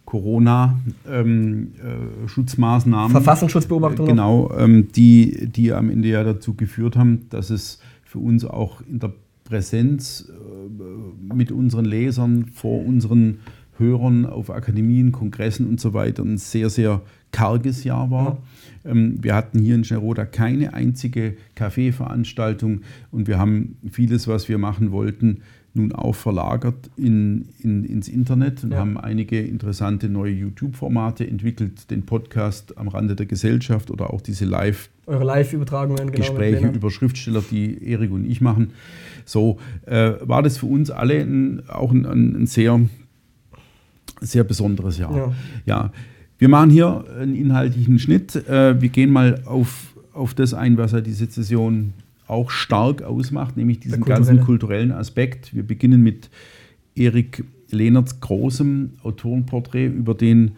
Corona-Schutzmaßnahmen. 0.06 3.06
Ähm, 3.06 3.12
äh, 3.12 3.12
Verfassungsschutzbeobachtung. 3.12 4.08
Genau, 4.08 4.52
ähm, 4.58 4.91
die, 4.91 5.48
die 5.48 5.72
am 5.72 5.91
Ende 5.91 6.10
ja 6.10 6.24
dazu 6.24 6.56
geführt 6.56 6.95
haben, 6.95 7.28
dass 7.30 7.52
es 7.52 7.80
für 8.04 8.19
uns 8.19 8.43
auch 8.43 8.82
in 8.89 9.00
der 9.00 9.13
Präsenz 9.43 10.30
äh, 10.30 11.34
mit 11.34 11.52
unseren 11.52 11.86
Lesern 11.86 12.45
vor 12.54 12.84
unseren 12.84 13.39
Hörern 13.78 14.26
auf 14.26 14.50
Akademien, 14.50 15.12
Kongressen 15.12 15.67
und 15.67 15.80
so 15.80 15.93
weiter 15.93 16.24
ein 16.24 16.38
sehr, 16.38 16.69
sehr 16.69 17.02
karges 17.32 17.84
Jahr 17.84 18.12
war. 18.12 18.38
Ja. 18.84 18.91
Ähm, 18.91 19.17
wir 19.22 19.36
hatten 19.36 19.60
hier 19.60 19.76
in 19.76 19.84
Scheroda 19.84 20.26
keine 20.26 20.74
einzige 20.74 21.38
Kaffeeveranstaltung 21.56 22.82
und 23.12 23.28
wir 23.28 23.38
haben 23.38 23.78
vieles, 23.91 24.28
was 24.28 24.50
wir 24.50 24.58
machen 24.58 24.91
wollten, 24.91 25.41
nun 25.73 25.91
auch 25.91 26.15
verlagert 26.15 26.89
in, 26.97 27.49
in, 27.60 27.84
ins 27.84 28.08
Internet 28.08 28.63
und 28.63 28.71
ja. 28.71 28.79
haben 28.79 28.97
einige 28.97 29.39
interessante 29.39 30.10
neue 30.10 30.32
YouTube-Formate 30.32 31.27
entwickelt, 31.27 31.91
den 31.91 32.05
Podcast 32.05 32.77
am 32.77 32.88
Rande 32.88 33.15
der 33.15 33.25
Gesellschaft 33.25 33.91
oder 33.91 34.13
auch 34.13 34.21
diese 34.21 34.45
Live- 34.45 34.89
Eure 35.05 35.23
Live-Übertragungen, 35.23 36.12
genau, 36.12 36.17
Gespräche 36.17 36.67
über 36.67 36.91
Schriftsteller, 36.91 37.43
die 37.49 37.84
Erik 37.84 38.12
und 38.12 38.25
ich 38.25 38.41
machen. 38.41 38.71
So 39.25 39.58
äh, 39.86 40.13
war 40.21 40.43
das 40.43 40.58
für 40.58 40.67
uns 40.67 40.91
alle 40.91 41.19
ein, 41.21 41.63
auch 41.67 41.91
ein, 41.91 42.05
ein, 42.05 42.45
sehr, 42.45 42.79
sehr 44.21 44.43
besonderes 44.43 44.97
Jahr. 44.97 45.15
Ja. 45.15 45.34
ja. 45.65 45.91
Wir 46.38 46.47
machen 46.47 46.69
hier 46.69 47.05
einen 47.19 47.36
inhaltlichen 47.36 47.99
Schnitt. 47.99 48.36
Äh, 48.36 48.79
wir 48.82 48.89
gehen 48.89 49.12
mal 49.12 49.41
auf, 49.45 49.95
auf 50.13 50.34
das 50.34 50.53
ein, 50.53 50.77
was 50.77 50.91
ja 50.91 51.01
diese 51.01 51.25
Session 51.25 51.93
auch 52.29 52.49
stark 52.51 53.01
ausmacht, 53.01 53.57
nämlich 53.57 53.79
diesen 53.79 54.03
ganzen 54.03 54.41
kulturellen 54.41 54.91
Aspekt. 54.91 55.55
Wir 55.55 55.63
beginnen 55.63 56.01
mit 56.01 56.29
Erik 56.95 57.43
Lehnerts 57.71 58.19
großem 58.19 58.91
Autorenporträt 59.03 59.87
über 59.87 60.13
den 60.13 60.51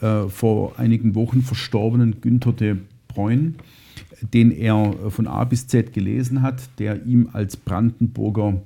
äh, 0.00 0.28
vor 0.28 0.78
einigen 0.78 1.14
Wochen 1.14 1.42
verstorbenen 1.42 2.20
Günther 2.20 2.52
de 2.52 2.76
Bruyne, 3.08 3.54
den 4.32 4.50
er 4.50 4.94
von 5.08 5.26
A 5.26 5.44
bis 5.44 5.66
Z 5.66 5.92
gelesen 5.92 6.42
hat, 6.42 6.68
der 6.78 7.04
ihm 7.04 7.28
als 7.32 7.56
Brandenburger 7.56 8.62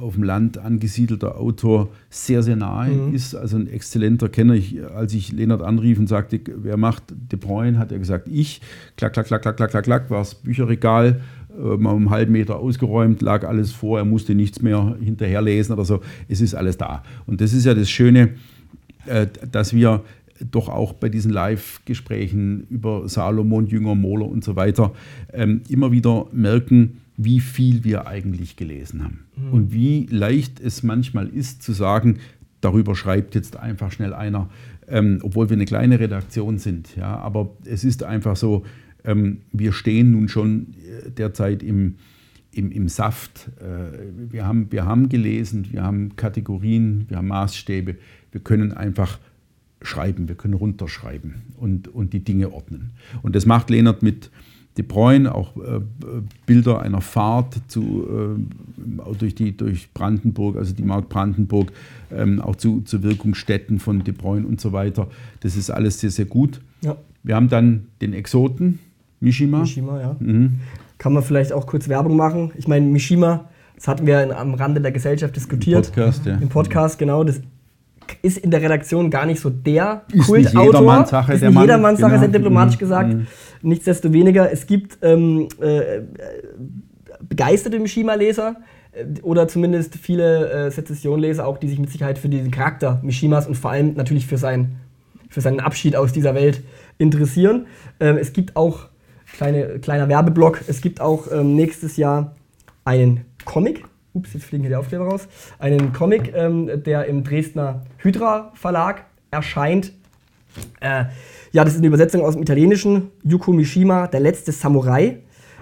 auf 0.00 0.14
dem 0.14 0.22
Land 0.22 0.58
angesiedelter 0.58 1.38
Autor 1.38 1.88
sehr, 2.10 2.42
sehr 2.42 2.56
nahe 2.56 2.90
mhm. 2.90 3.14
ist. 3.14 3.34
Also 3.34 3.56
ein 3.56 3.68
exzellenter 3.68 4.28
Kenner. 4.28 4.54
Ich, 4.54 4.84
als 4.84 5.14
ich 5.14 5.32
Lennart 5.32 5.62
anrief 5.62 5.98
und 5.98 6.06
sagte, 6.06 6.40
wer 6.56 6.76
macht 6.76 7.04
De 7.10 7.38
Bruyne, 7.38 7.78
hat 7.78 7.92
er 7.92 7.98
gesagt, 7.98 8.28
ich. 8.28 8.60
Klack, 8.96 9.12
klack, 9.14 9.26
klack, 9.26 9.42
klack, 9.42 9.56
klack, 9.56 9.70
klack, 9.70 9.84
klack, 9.84 10.10
war 10.10 10.18
das 10.18 10.34
Bücherregal 10.36 11.20
mal 11.58 11.90
um 11.90 12.02
einen 12.02 12.10
halben 12.10 12.32
Meter 12.32 12.58
ausgeräumt, 12.58 13.22
lag 13.22 13.46
alles 13.46 13.72
vor, 13.72 13.98
er 13.98 14.04
musste 14.04 14.34
nichts 14.34 14.62
mehr 14.62 14.96
hinterherlesen 15.00 15.74
oder 15.74 15.84
so. 15.84 16.00
Es 16.28 16.40
ist 16.40 16.54
alles 16.54 16.76
da. 16.76 17.02
Und 17.26 17.40
das 17.40 17.52
ist 17.52 17.64
ja 17.64 17.74
das 17.74 17.90
Schöne, 17.90 18.30
äh, 19.06 19.26
dass 19.50 19.74
wir 19.74 20.02
doch 20.50 20.68
auch 20.68 20.92
bei 20.92 21.08
diesen 21.08 21.32
Live-Gesprächen 21.32 22.66
über 22.70 23.08
Salomon, 23.08 23.66
Jünger, 23.66 23.94
Mohler 23.94 24.26
und 24.26 24.44
so 24.44 24.56
weiter 24.56 24.92
ähm, 25.32 25.62
immer 25.68 25.90
wieder 25.90 26.26
merken, 26.32 27.00
wie 27.16 27.40
viel 27.40 27.82
wir 27.82 28.06
eigentlich 28.06 28.56
gelesen 28.56 29.02
haben. 29.02 29.26
Mhm. 29.36 29.52
Und 29.52 29.72
wie 29.72 30.06
leicht 30.06 30.60
es 30.60 30.82
manchmal 30.82 31.26
ist 31.28 31.62
zu 31.62 31.72
sagen, 31.72 32.18
darüber 32.60 32.94
schreibt 32.94 33.34
jetzt 33.34 33.56
einfach 33.56 33.90
schnell 33.90 34.14
einer, 34.14 34.48
ähm, 34.86 35.18
obwohl 35.22 35.50
wir 35.50 35.56
eine 35.56 35.64
kleine 35.64 35.98
Redaktion 35.98 36.58
sind. 36.58 36.96
Ja, 36.96 37.16
aber 37.16 37.50
es 37.64 37.84
ist 37.84 38.04
einfach 38.04 38.36
so, 38.36 38.64
wir 39.04 39.72
stehen 39.72 40.12
nun 40.12 40.28
schon 40.28 40.74
äh, 41.06 41.10
derzeit 41.10 41.62
im, 41.62 41.94
im, 42.52 42.70
im 42.70 42.88
Saft. 42.88 43.48
Äh, 43.60 44.32
wir, 44.32 44.46
haben, 44.46 44.70
wir 44.70 44.84
haben 44.84 45.08
gelesen, 45.08 45.68
wir 45.70 45.82
haben 45.82 46.16
Kategorien, 46.16 47.06
wir 47.08 47.18
haben 47.18 47.28
Maßstäbe. 47.28 47.96
Wir 48.32 48.40
können 48.40 48.72
einfach 48.72 49.18
schreiben, 49.82 50.28
wir 50.28 50.34
können 50.34 50.54
runterschreiben 50.54 51.34
und, 51.56 51.88
und 51.88 52.12
die 52.12 52.24
Dinge 52.24 52.52
ordnen. 52.52 52.90
Und 53.22 53.36
das 53.36 53.46
macht 53.46 53.70
Lehnert 53.70 54.02
mit 54.02 54.30
De 54.76 54.84
Bruyne, 54.84 55.34
auch 55.34 55.56
äh, 55.56 55.80
Bilder 56.46 56.80
einer 56.82 57.00
Fahrt 57.00 57.60
zu, 57.66 58.36
äh, 58.36 59.14
durch, 59.18 59.34
die, 59.34 59.56
durch 59.56 59.92
Brandenburg, 59.92 60.56
also 60.56 60.72
die 60.72 60.84
Mark 60.84 61.08
Brandenburg, 61.08 61.72
ähm, 62.12 62.40
auch 62.40 62.54
zu, 62.54 62.82
zu 62.82 63.02
Wirkungsstätten 63.02 63.80
von 63.80 64.04
De 64.04 64.14
Bruyne 64.14 64.46
und 64.46 64.60
so 64.60 64.72
weiter. 64.72 65.08
Das 65.40 65.56
ist 65.56 65.70
alles 65.70 65.98
sehr, 65.98 66.10
sehr 66.10 66.26
gut. 66.26 66.60
Ja. 66.82 66.96
Wir 67.24 67.34
haben 67.34 67.48
dann 67.48 67.86
den 68.00 68.12
Exoten, 68.12 68.78
Mishima. 69.20 69.60
Mishima, 69.60 70.00
ja. 70.00 70.16
Mhm. 70.18 70.60
Kann 70.98 71.12
man 71.12 71.22
vielleicht 71.22 71.52
auch 71.52 71.66
kurz 71.66 71.88
Werbung 71.88 72.16
machen. 72.16 72.52
Ich 72.56 72.66
meine, 72.68 72.86
Mishima, 72.86 73.44
das 73.76 73.88
hatten 73.88 74.06
wir 74.06 74.22
in, 74.22 74.32
am 74.32 74.54
Rande 74.54 74.80
der 74.80 74.92
Gesellschaft 74.92 75.36
diskutiert. 75.36 75.86
Im 75.86 75.92
Podcast, 75.92 76.26
ja. 76.26 76.34
Im 76.36 76.48
Podcast, 76.48 76.98
genau. 76.98 77.24
Das 77.24 77.40
ist 78.22 78.38
in 78.38 78.50
der 78.50 78.62
Redaktion 78.62 79.10
gar 79.10 79.26
nicht 79.26 79.40
so 79.40 79.50
der 79.50 80.02
ist 80.12 80.26
Kultautor. 80.26 80.62
Nicht 80.62 80.72
jedermanns 80.72 81.10
Sache, 81.10 81.32
ist 81.34 81.42
nicht 81.42 81.60
jedermanns 81.60 82.00
Sache, 82.00 82.10
genau. 82.12 82.22
sehr 82.22 82.30
diplomatisch 82.30 82.76
mhm. 82.76 82.80
gesagt. 82.80 83.14
Mhm. 83.14 83.26
Nichtsdestoweniger, 83.62 84.50
es 84.52 84.66
gibt 84.66 84.98
ähm, 85.02 85.48
äh, 85.60 86.00
begeisterte 87.28 87.78
Mishima-Leser 87.78 88.56
äh, 88.92 89.20
oder 89.22 89.48
zumindest 89.48 89.96
viele 89.96 90.50
äh, 90.50 90.70
Sezession-Leser 90.70 91.46
auch, 91.46 91.58
die 91.58 91.68
sich 91.68 91.78
mit 91.78 91.90
Sicherheit 91.90 92.18
für 92.18 92.28
diesen 92.28 92.50
Charakter 92.50 93.00
Mishimas 93.02 93.46
und 93.46 93.56
vor 93.56 93.70
allem 93.70 93.94
natürlich 93.94 94.26
für, 94.26 94.38
sein, 94.38 94.76
für 95.28 95.40
seinen 95.40 95.60
Abschied 95.60 95.96
aus 95.96 96.12
dieser 96.12 96.34
Welt 96.34 96.62
interessieren. 96.98 97.66
Ähm, 98.00 98.16
es 98.16 98.32
gibt 98.32 98.56
auch 98.56 98.88
kleine, 99.32 99.78
kleiner 99.78 100.08
Werbeblock. 100.08 100.62
Es 100.66 100.80
gibt 100.80 101.00
auch 101.00 101.30
ähm, 101.30 101.54
nächstes 101.54 101.96
Jahr 101.96 102.34
einen 102.84 103.24
Comic. 103.44 103.84
Ups, 104.14 104.32
jetzt 104.32 104.44
fliegen 104.44 104.62
hier 104.62 104.70
die 104.70 104.76
Aufkleber 104.76 105.04
raus. 105.04 105.28
Einen 105.58 105.92
Comic, 105.92 106.32
ähm, 106.34 106.82
der 106.84 107.06
im 107.06 107.24
Dresdner 107.24 107.82
Hydra 107.98 108.52
Verlag 108.54 109.04
erscheint. 109.30 109.92
Äh, 110.80 111.04
ja, 111.52 111.64
das 111.64 111.74
ist 111.74 111.78
eine 111.78 111.86
Übersetzung 111.88 112.22
aus 112.22 112.34
dem 112.34 112.42
Italienischen. 112.42 113.10
Yuko 113.22 113.52
Mishima, 113.52 114.06
der 114.06 114.20
letzte 114.20 114.52
Samurai. 114.52 115.18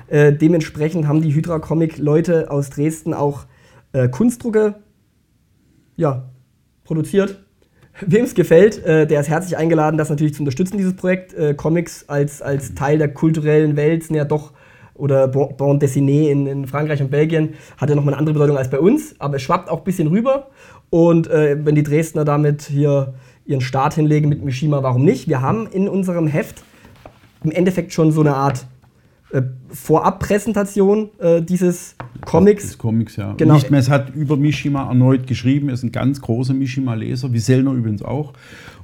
Äh, 0.09 0.33
dementsprechend 0.33 1.07
haben 1.07 1.21
die 1.21 1.35
Hydra-Comic-Leute 1.35 2.51
aus 2.51 2.71
Dresden 2.71 3.13
auch 3.13 3.47
äh, 3.93 4.09
Kunstdrucke 4.09 4.77
ja, 5.97 6.29
produziert 6.85 7.46
Wem 8.01 8.25
es 8.25 8.35
gefällt, 8.35 8.85
äh, 8.85 9.07
der 9.07 9.21
ist 9.21 9.29
herzlich 9.29 9.57
eingeladen, 9.57 9.97
das 9.97 10.11
natürlich 10.11 10.35
zu 10.35 10.43
unterstützen, 10.43 10.77
dieses 10.77 10.95
Projekt. 10.95 11.33
Äh, 11.33 11.55
Comics 11.55 12.05
als, 12.09 12.43
als 12.43 12.75
Teil 12.75 12.99
der 12.99 13.09
kulturellen 13.09 13.77
Welt 13.77 14.05
sind 14.05 14.17
ja 14.17 14.25
doch 14.25 14.53
oder 14.95 15.29
Bande 15.29 15.87
dessinée 15.87 16.31
in, 16.31 16.47
in, 16.47 16.67
Frankreich 16.67 17.03
und 17.03 17.11
Belgien 17.11 17.55
hat 17.77 17.91
ja 17.91 17.97
nochmal 17.97 18.15
eine 18.15 18.19
andere 18.19 18.35
Bedeutung 18.35 18.57
als 18.57 18.71
bei 18.71 18.81
uns, 18.81 19.15
aber 19.19 19.37
es 19.37 19.43
schwappt 19.43 19.69
auch 19.69 19.79
ein 19.79 19.85
bisschen 19.85 20.09
rüber. 20.09 20.49
Und 20.91 21.29
äh, 21.29 21.59
wenn 21.65 21.75
die 21.75 21.83
Dresdner 21.83 22.25
damit 22.25 22.63
hier 22.63 23.15
ihren 23.45 23.61
Start 23.61 23.95
hinlegen 23.95 24.29
mit 24.29 24.45
Mishima, 24.45 24.83
warum 24.83 25.05
nicht? 25.05 25.29
Wir 25.29 25.41
haben 25.43 25.67
in 25.67 25.89
unserem 25.89 26.27
Heft 26.27 26.63
im 27.45 27.51
Endeffekt 27.51 27.93
schon 27.93 28.11
so 28.13 28.21
eine 28.21 28.35
Art 28.35 28.67
äh, 29.33 29.43
Vorabpräsentation 29.69 31.11
äh, 31.19 31.43
dieses 31.43 31.97
Comics. 32.25 32.65
Des 32.65 32.79
Comics, 32.79 33.17
ja. 33.17 33.35
Genau. 33.35 33.55
Nicht 33.55 33.71
mehr, 33.71 33.81
es 33.81 33.91
hat 33.91 34.15
über 34.15 34.37
Mishima 34.37 34.89
erneut 34.89 35.27
geschrieben, 35.27 35.69
er 35.69 35.75
ist 35.75 35.83
ein 35.83 35.93
ganz 35.93 36.21
großer 36.21 36.55
Mishima-Leser, 36.55 37.33
wie 37.33 37.39
Sellner 37.39 37.73
übrigens 37.73 38.03
auch. 38.03 38.33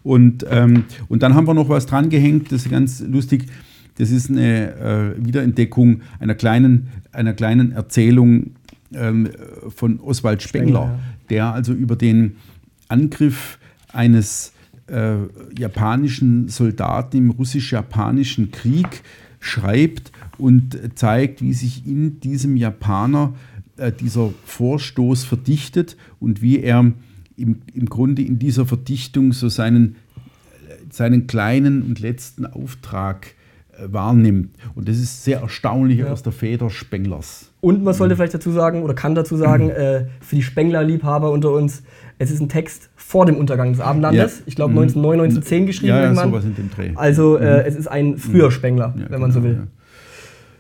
Und, 0.02 0.44
ähm, 0.50 0.85
und 1.09 1.22
dann 1.22 1.35
haben 1.35 1.46
wir 1.46 1.55
noch 1.55 1.68
was 1.68 1.87
dran 1.87 2.09
gehängt, 2.09 2.50
das 2.50 2.64
ist 2.64 2.70
ganz 2.70 3.00
lustig. 3.00 3.46
Das 3.98 4.11
ist 4.11 4.31
eine 4.31 5.14
äh, 5.18 5.26
Wiederentdeckung 5.26 6.00
einer 6.18 6.35
kleinen, 6.35 6.88
einer 7.12 7.35
kleinen 7.35 7.72
Erzählung 7.72 8.52
ähm, 8.94 9.28
von 9.68 10.00
Oswald 10.00 10.42
Spengler, 10.42 10.83
Spengler 10.83 10.98
der 11.31 11.52
also 11.52 11.72
über 11.72 11.96
den 11.96 12.37
Angriff 12.88 13.59
eines 13.92 14.52
äh, 14.87 15.14
japanischen 15.57 16.48
Soldaten 16.48 17.16
im 17.16 17.31
russisch-japanischen 17.31 18.50
Krieg 18.50 19.02
schreibt 19.40 20.12
und 20.42 20.76
zeigt, 20.96 21.40
wie 21.40 21.52
sich 21.52 21.87
in 21.87 22.18
diesem 22.18 22.57
Japaner 22.57 23.35
äh, 23.76 23.92
dieser 23.92 24.31
Vorstoß 24.44 25.24
verdichtet 25.24 25.96
und 26.18 26.42
wie 26.42 26.61
er 26.61 26.92
im, 27.37 27.62
im 27.72 27.87
Grunde 27.87 28.22
in 28.22 28.40
dieser 28.40 28.66
Verdichtung 28.66 29.33
so 29.33 29.48
seinen, 29.48 29.96
seinen 30.90 31.28
kleinen 31.28 31.83
und 31.83 32.00
letzten 32.00 32.44
Auftrag 32.44 33.35
äh, 33.72 33.85
wahrnimmt. 33.92 34.50
Und 34.74 34.88
das 34.88 34.98
ist 34.98 35.22
sehr 35.22 35.40
erstaunlich 35.40 36.00
ja. 36.00 36.07
aus 36.07 36.24
der 36.24 36.33
Feder 36.33 36.70
Spenglers. 36.70 37.52
Und 37.61 37.85
man 37.85 37.94
sollte 37.94 38.14
mhm. 38.14 38.16
vielleicht 38.16 38.35
dazu 38.35 38.50
sagen 38.50 38.83
oder 38.83 38.94
kann 38.94 39.14
dazu 39.14 39.37
sagen, 39.37 39.66
mhm. 39.66 39.70
äh, 39.70 40.05
für 40.20 40.35
die 40.35 40.42
Spengler-Liebhaber 40.42 41.31
unter 41.31 41.52
uns, 41.52 41.85
es 42.18 42.33
ist 42.33 42.40
ein 42.40 42.48
Text 42.48 42.90
vor 42.96 43.26
dem 43.26 43.37
Untergang 43.37 43.70
des 43.70 43.81
Abendlandes. 43.81 44.38
Ja. 44.38 44.42
Ich 44.46 44.57
glaube 44.57 44.72
1909, 44.72 45.20
1910 45.20 45.66
geschrieben 45.66 45.88
ja, 45.90 45.98
ja, 45.98 46.02
irgendwann. 46.02 46.31
Sowas 46.31 46.44
in 46.44 46.57
dem 46.57 46.70
Dreh. 46.70 46.90
Also 46.96 47.37
äh, 47.37 47.61
mhm. 47.61 47.66
es 47.68 47.76
ist 47.76 47.87
ein 47.87 48.18
früher 48.18 48.46
mhm. 48.46 48.50
Spengler, 48.50 48.94
wenn 49.09 49.20
man 49.20 49.31
so 49.31 49.40
genau, 49.40 49.55
will. 49.55 49.66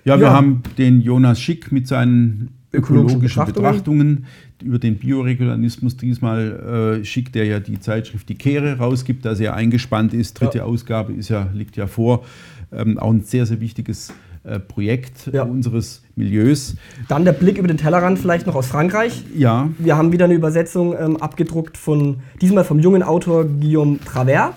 Ja, 0.04 0.18
wir 0.18 0.32
haben 0.32 0.62
den 0.78 1.00
Jonas 1.00 1.40
Schick 1.40 1.70
mit 1.70 1.86
seinen 1.86 2.50
ökologischen, 2.72 3.18
ökologischen 3.18 3.44
Betrachtungen. 3.44 4.26
über 4.62 4.78
den 4.78 4.96
Bioregulanismus 4.96 5.96
diesmal 5.96 7.00
äh, 7.00 7.04
Schick, 7.04 7.32
der 7.32 7.44
ja 7.44 7.60
die 7.60 7.78
Zeitschrift 7.80 8.28
Die 8.28 8.34
Kehre 8.34 8.78
rausgibt, 8.78 9.24
da 9.24 9.34
sehr 9.34 9.54
eingespannt 9.54 10.14
ist. 10.14 10.40
Dritte 10.40 10.64
Ausgabe 10.64 11.12
ist 11.12 11.28
ja, 11.28 11.48
liegt 11.52 11.76
ja 11.76 11.86
vor. 11.86 12.24
Ähm, 12.72 12.98
auch 12.98 13.10
ein 13.10 13.22
sehr, 13.22 13.46
sehr 13.46 13.60
wichtiges 13.60 14.12
äh, 14.44 14.58
Projekt 14.58 15.30
ja. 15.32 15.42
unseres 15.42 16.02
Milieus. 16.16 16.76
Dann 17.08 17.24
der 17.24 17.32
Blick 17.32 17.58
über 17.58 17.68
den 17.68 17.76
Tellerrand 17.76 18.18
vielleicht 18.18 18.46
noch 18.46 18.54
aus 18.54 18.66
Frankreich. 18.66 19.22
Ja. 19.36 19.68
Wir 19.78 19.96
haben 19.96 20.10
wieder 20.10 20.24
eine 20.24 20.34
Übersetzung 20.34 20.96
ähm, 20.98 21.16
abgedruckt 21.16 21.76
von, 21.76 22.20
diesmal 22.40 22.64
vom 22.64 22.80
jungen 22.80 23.02
Autor 23.02 23.44
Guillaume 23.44 23.98
Travers, 24.04 24.54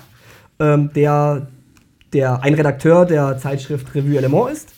ähm, 0.59 0.89
der, 0.95 1.47
der 2.13 2.41
ein 2.41 2.53
Redakteur 2.53 3.05
der 3.05 3.37
Zeitschrift 3.37 3.93
Revue 3.93 4.17
Element 4.17 4.51
ist. 4.51 4.73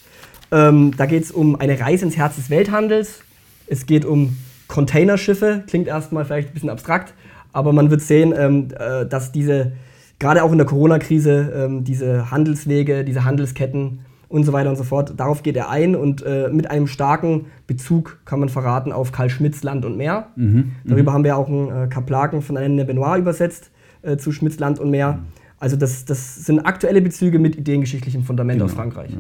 Ähm, 0.52 0.94
da 0.96 1.06
geht 1.06 1.24
es 1.24 1.32
um 1.32 1.56
eine 1.56 1.80
Reise 1.80 2.06
ins 2.06 2.18
Herz 2.18 2.36
des 2.36 2.50
Welthandels. 2.50 3.22
Es 3.68 3.86
geht 3.86 4.06
um 4.06 4.38
Containerschiffe, 4.68 5.64
klingt 5.68 5.88
erstmal 5.88 6.26
vielleicht 6.26 6.50
ein 6.50 6.54
bisschen 6.54 6.70
abstrakt, 6.70 7.14
aber 7.54 7.74
man 7.74 7.90
wird 7.90 8.02
sehen, 8.02 8.34
ähm, 8.38 8.68
äh, 8.78 9.06
dass 9.06 9.32
diese, 9.32 9.74
gerade 10.20 10.44
auch 10.44 10.52
in 10.52 10.58
der 10.58 10.68
Corona-Krise, 10.68 11.54
ähm, 11.56 11.84
diese 11.84 12.32
Handelswege, 12.32 13.04
diese 13.04 13.26
Handelsketten 13.26 14.00
und 14.30 14.44
so 14.44 14.54
weiter 14.54 14.70
und 14.70 14.76
so 14.76 14.84
fort. 14.84 15.14
Darauf 15.18 15.44
geht 15.44 15.56
er 15.56 15.70
ein 15.70 15.96
und 15.96 16.22
äh, 16.24 16.50
mit 16.50 16.70
einem 16.70 16.88
starken 16.88 17.46
Bezug 17.66 18.20
kann 18.26 18.40
man 18.40 18.50
verraten 18.50 18.92
auf 18.92 19.12
Karl 19.12 19.30
Schmitz 19.30 19.64
Land 19.64 19.86
und 19.86 19.98
Meer. 19.98 20.28
Mhm, 20.36 20.46
mhm. 20.46 20.72
Darüber 20.86 21.14
haben 21.14 21.24
wir 21.24 21.38
auch 21.38 21.48
einen 21.48 21.86
äh, 21.86 21.88
Kaplaken 21.88 22.42
von 22.42 22.58
Anne 22.58 22.84
Benoit 22.84 23.20
übersetzt 23.20 23.72
äh, 24.02 24.18
zu 24.18 24.32
Schmitz 24.32 24.60
Land 24.60 24.80
und 24.80 24.92
Meer. 24.92 25.20
Also 25.60 25.76
das, 25.76 26.06
das 26.06 26.46
sind 26.46 26.60
aktuelle 26.60 27.02
Bezüge 27.02 27.40
mit 27.40 27.56
ideengeschichtlichem 27.56 28.24
Fundament 28.24 28.60
genau, 28.60 28.66
aus 28.66 28.74
Frankreich. 28.74 29.12
Ja. 29.12 29.18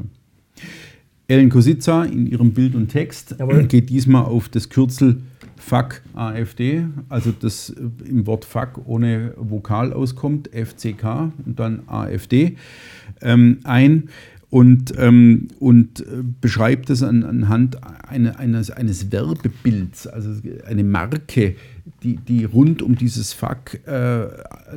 Ellen 1.27 1.49
Kosica 1.49 2.05
in 2.05 2.25
ihrem 2.27 2.53
Bild 2.53 2.75
und 2.75 2.87
Text 2.87 3.35
Jawohl. 3.37 3.63
geht 3.67 3.89
diesmal 3.89 4.23
auf 4.23 4.47
das 4.47 4.69
Kürzel 4.69 5.21
FAK 5.57 6.01
AfD, 6.13 6.85
also 7.09 7.33
das 7.37 7.71
äh, 7.71 8.09
im 8.09 8.25
Wort 8.27 8.45
FAK 8.45 8.87
ohne 8.87 9.33
Vokal 9.37 9.91
auskommt, 9.91 10.49
FCK 10.53 11.31
und 11.45 11.59
dann 11.59 11.81
AfD, 11.87 12.55
ähm, 13.21 13.59
ein 13.63 14.09
und, 14.49 14.93
ähm, 14.97 15.49
und 15.59 15.99
äh, 15.99 16.23
beschreibt 16.39 16.89
es 16.89 17.03
an, 17.03 17.23
anhand 17.23 17.79
eine, 18.07 18.39
eines, 18.39 18.71
eines 18.71 19.11
Werbebilds, 19.11 20.07
also 20.07 20.31
eine 20.65 20.85
Marke, 20.85 21.55
die, 22.01 22.15
die 22.15 22.45
rund 22.45 22.81
um 22.81 22.95
dieses 22.95 23.33
Fuck 23.33 23.85
äh, 23.85 24.27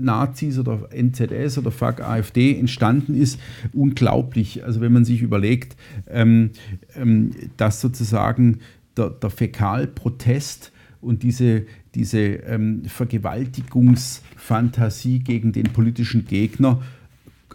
Nazis 0.00 0.58
oder 0.58 0.88
NZS 0.92 1.58
oder 1.58 1.70
Fuck 1.70 2.00
AfD 2.00 2.58
entstanden 2.58 3.14
ist. 3.14 3.38
Unglaublich. 3.72 4.64
Also 4.64 4.80
wenn 4.80 4.92
man 4.92 5.04
sich 5.04 5.22
überlegt, 5.22 5.76
ähm, 6.08 6.50
ähm, 6.96 7.30
dass 7.56 7.80
sozusagen 7.80 8.58
der, 8.96 9.10
der 9.10 9.30
Fäkalprotest 9.30 10.72
und 11.00 11.22
diese, 11.22 11.66
diese 11.94 12.18
ähm, 12.18 12.82
Vergewaltigungsfantasie 12.86 15.20
gegen 15.20 15.52
den 15.52 15.72
politischen 15.72 16.26
Gegner 16.26 16.82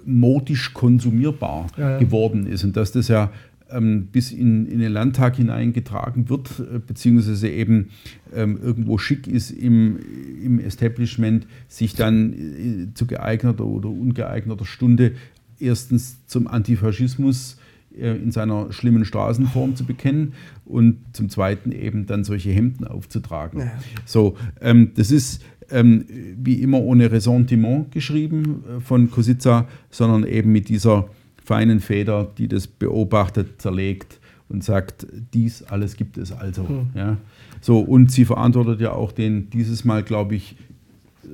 modisch 0.06 0.74
konsumierbar 0.74 1.68
ja, 1.78 1.98
geworden 1.98 2.48
ist 2.48 2.64
und 2.64 2.78
dass 2.78 2.92
das 2.92 3.08
ja 3.08 3.32
ähm, 3.70 4.08
bis 4.12 4.32
in, 4.32 4.68
in, 4.68 4.80
den 4.80 4.92
Landtag 4.92 5.38
hineingetragen 5.38 6.30
wird, 6.30 6.60
äh, 6.60 6.80
beziehungsweise 6.80 7.50
eben 7.50 7.90
ähm, 8.34 8.60
irgendwo 8.62 8.98
schick 8.98 9.28
ist 9.28 9.52
im, 9.52 10.00
im 10.44 10.60
Establishment, 10.60 11.48
sich 11.68 11.96
dann 11.96 12.34
äh, 12.34 12.94
zu 12.94 13.08
geeigneter 13.08 13.66
oder 13.66 13.90
ungeeigneter 13.90 14.66
Stunde 14.66 15.14
erstens 15.60 16.26
zum 16.28 16.48
Antifaschismus 16.48 17.58
äh, 17.98 18.16
in 18.16 18.32
seiner 18.32 18.72
schlimmen 18.72 19.06
Straßenform 19.06 19.76
zu 19.76 19.86
bekennen 19.86 20.34
und 20.66 20.98
zum 21.14 21.30
Zweiten 21.30 21.72
eben 21.72 22.06
dann 22.06 22.24
solche 22.24 22.52
Hemden 22.52 22.86
aufzutragen. 22.86 23.60
Ja. 23.60 23.72
So, 24.06 24.38
ähm, 24.62 24.92
das 24.96 25.12
ist 25.12 25.44
ähm, 25.72 26.06
wie 26.42 26.62
immer 26.62 26.82
ohne 26.82 27.12
Ressentiment 27.12 27.92
geschrieben 27.92 28.64
äh, 28.68 28.80
von 28.80 29.10
Kosica, 29.12 29.68
sondern 29.90 30.26
eben 30.26 30.52
mit 30.52 30.70
dieser 30.70 31.10
feinen 31.44 31.80
Feder, 31.80 32.32
die 32.38 32.48
das 32.48 32.68
beobachtet, 32.68 33.62
zerlegt 33.62 34.20
und 34.50 34.64
sagt, 34.64 35.08
dies 35.34 35.64
alles 35.64 35.96
gibt 35.96 36.18
es 36.18 36.32
also. 36.32 36.64
Mhm. 36.64 36.90
Ja. 36.94 37.18
So, 37.62 37.80
und 37.80 38.12
sie 38.12 38.26
verantwortet 38.26 38.82
ja 38.82 38.92
auch 38.92 39.12
den 39.12 39.50
dieses 39.50 39.86
Mal, 39.86 40.04
glaube 40.04 40.36
ich, 40.36 40.56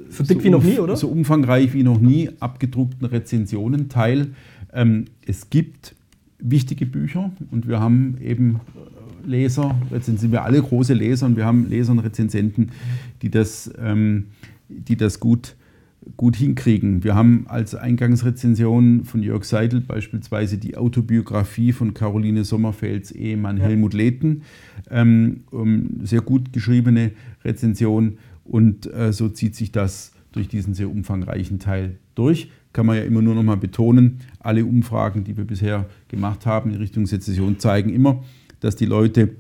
so 0.10 0.24
dick 0.24 0.38
so 0.38 0.44
wie 0.44 0.50
noch 0.50 0.64
nie, 0.64 0.80
oder? 0.80 0.96
So 0.96 1.10
umfangreich 1.10 1.74
wie 1.74 1.84
noch 1.84 2.00
nie 2.00 2.30
abgedruckten 2.40 3.06
Rezensionen-Teil. 3.06 4.28
Ähm, 4.74 5.06
es 5.26 5.50
gibt 5.50 5.96
wichtige 6.40 6.86
Bücher 6.86 7.32
und 7.52 7.68
wir 7.68 7.80
haben 7.80 8.18
eben 8.22 8.62
Leser, 9.26 9.76
jetzt 9.92 10.06
sind 10.06 10.32
wir 10.32 10.44
alle 10.44 10.62
große 10.62 10.94
Leser 10.94 11.26
und 11.26 11.36
wir 11.36 11.46
haben 11.46 11.70
Leser 11.70 11.92
und 11.92 12.00
Rezensenten, 12.00 12.72
die 13.22 13.30
das, 13.30 13.72
ähm, 13.82 14.28
die 14.70 14.96
das 14.96 15.20
gut, 15.20 15.56
gut 16.18 16.36
hinkriegen. 16.36 17.04
Wir 17.04 17.16
haben 17.16 17.46
als 17.48 17.76
Eingangsrezension 17.76 19.06
von 19.06 19.22
Jörg 19.22 19.44
Seidel 19.44 19.82
beispielsweise 19.82 20.58
die 20.58 20.78
Autobiografie 20.78 21.74
von 21.74 21.94
Caroline 21.94 22.44
Sommerfelds 22.44 23.12
Ehemann 23.12 23.58
ja. 23.58 23.66
Helmut 23.66 23.94
Lehten, 23.94 24.44
ähm, 24.90 25.42
sehr 26.04 26.22
gut 26.22 26.54
geschriebene 26.54 27.12
Rezension 27.44 28.18
und 28.44 28.92
äh, 28.94 29.14
so 29.14 29.30
zieht 29.30 29.56
sich 29.56 29.72
das 29.72 30.14
durch 30.32 30.48
diesen 30.48 30.74
sehr 30.74 30.90
umfangreichen 30.90 31.60
Teil 31.60 31.98
durch. 32.16 32.50
Kann 32.74 32.86
man 32.86 32.96
ja 32.96 33.04
immer 33.04 33.22
nur 33.22 33.36
noch 33.36 33.44
mal 33.44 33.58
betonen, 33.58 34.20
alle 34.40 34.66
Umfragen, 34.66 35.26
die 35.26 35.36
wir 35.36 35.44
bisher 35.44 35.88
gemacht 36.08 36.46
haben 36.46 36.72
in 36.72 36.78
Richtung 36.78 37.06
Sezession, 37.06 37.60
zeigen 37.60 37.90
immer, 37.90 38.24
dass 38.62 38.76
die 38.76 38.86
Leute 38.86 39.36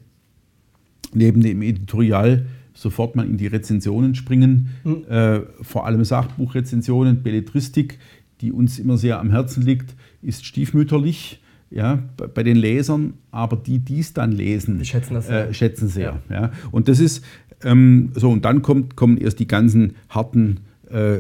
neben 1.13 1.41
dem 1.41 1.62
Editorial 1.62 2.45
sofort 2.73 3.15
mal 3.15 3.25
in 3.25 3.38
die 3.38 3.47
Rezensionen 3.47 4.15
springen, 4.15 4.69
mhm. 4.84 5.05
äh, 5.10 5.41
vor 5.62 5.86
allem 5.86 6.03
Sachbuchrezensionen, 6.03 7.23
Belletristik, 7.23 7.99
die 8.41 8.51
uns 8.51 8.79
immer 8.79 8.97
sehr 8.97 9.19
am 9.19 9.29
Herzen 9.29 9.63
liegt, 9.63 9.95
ist 10.21 10.45
stiefmütterlich 10.45 11.41
ja, 11.69 12.03
bei 12.17 12.43
den 12.43 12.57
Lesern, 12.57 13.13
aber 13.31 13.55
die, 13.55 13.79
die 13.79 13.99
es 13.99 14.13
dann 14.13 14.34
lesen, 14.34 14.79
die 14.79 14.86
schätzen 14.86 15.13
das 15.13 15.27
sehr. 15.27 15.49
Äh, 15.49 15.53
schätzen 15.53 15.88
sehr. 15.88 16.21
Ja. 16.29 16.41
ja. 16.41 16.51
Und 16.71 16.89
das 16.89 16.99
ist 16.99 17.23
ähm, 17.63 18.12
so, 18.15 18.29
und 18.29 18.43
dann 18.43 18.62
kommt, 18.62 18.95
kommen 18.95 19.17
erst 19.17 19.39
die 19.39 19.47
ganzen 19.47 19.95
harten 20.10 20.62
äh, 20.91 21.15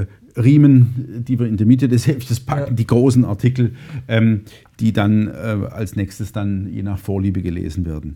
äh, 0.00 0.06
Riemen, 0.42 1.24
die 1.26 1.38
wir 1.38 1.46
in 1.46 1.56
der 1.56 1.66
Mitte 1.66 1.88
des 1.88 2.06
Heftes 2.06 2.40
packen, 2.40 2.70
ja. 2.70 2.74
die 2.74 2.86
großen 2.86 3.24
Artikel, 3.24 3.74
ähm, 4.06 4.42
die 4.80 4.92
dann 4.92 5.28
äh, 5.28 5.66
als 5.70 5.96
nächstes 5.96 6.32
dann 6.32 6.72
je 6.72 6.82
nach 6.82 6.98
Vorliebe 6.98 7.42
gelesen 7.42 7.84
werden. 7.84 8.14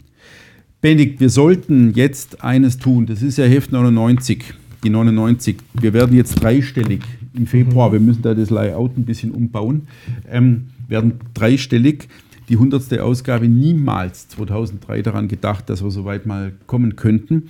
Benedikt, 0.80 1.20
wir 1.20 1.30
sollten 1.30 1.92
jetzt 1.94 2.42
eines 2.42 2.78
tun. 2.78 3.06
Das 3.06 3.22
ist 3.22 3.38
ja 3.38 3.44
Heft 3.44 3.72
99, 3.72 4.42
die 4.82 4.90
99. 4.90 5.56
Wir 5.74 5.92
werden 5.92 6.16
jetzt 6.16 6.34
dreistellig 6.42 7.02
im 7.34 7.46
Februar. 7.46 7.88
Mhm. 7.88 7.92
Wir 7.92 8.00
müssen 8.00 8.22
da 8.22 8.34
das 8.34 8.50
Layout 8.50 8.96
ein 8.96 9.04
bisschen 9.04 9.30
umbauen. 9.30 9.82
Ähm, 10.28 10.68
werden 10.88 11.20
dreistellig. 11.34 12.08
Die 12.08 12.32
die 12.52 12.58
100. 12.58 12.98
Ausgabe 13.00 13.48
niemals 13.48 14.28
2003 14.28 15.00
daran 15.00 15.26
gedacht, 15.28 15.70
dass 15.70 15.82
wir 15.82 15.90
so 15.90 16.04
weit 16.04 16.26
mal 16.26 16.52
kommen 16.66 16.96
könnten. 16.96 17.48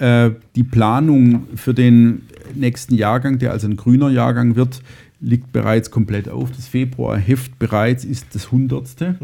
Äh, 0.00 0.30
die 0.56 0.64
Planung 0.64 1.46
für 1.56 1.74
den 1.74 2.22
nächsten 2.54 2.94
Jahrgang, 2.94 3.38
der 3.38 3.52
also 3.52 3.68
ein 3.68 3.76
grüner 3.76 4.08
Jahrgang 4.08 4.56
wird, 4.56 4.80
liegt 5.20 5.52
bereits 5.52 5.90
komplett 5.90 6.30
auf. 6.30 6.50
Das 6.52 6.68
Februarheft 6.68 7.58
bereits 7.58 8.06
ist 8.06 8.34
das 8.34 8.46
100. 8.46 8.98
Ja. 8.98 9.16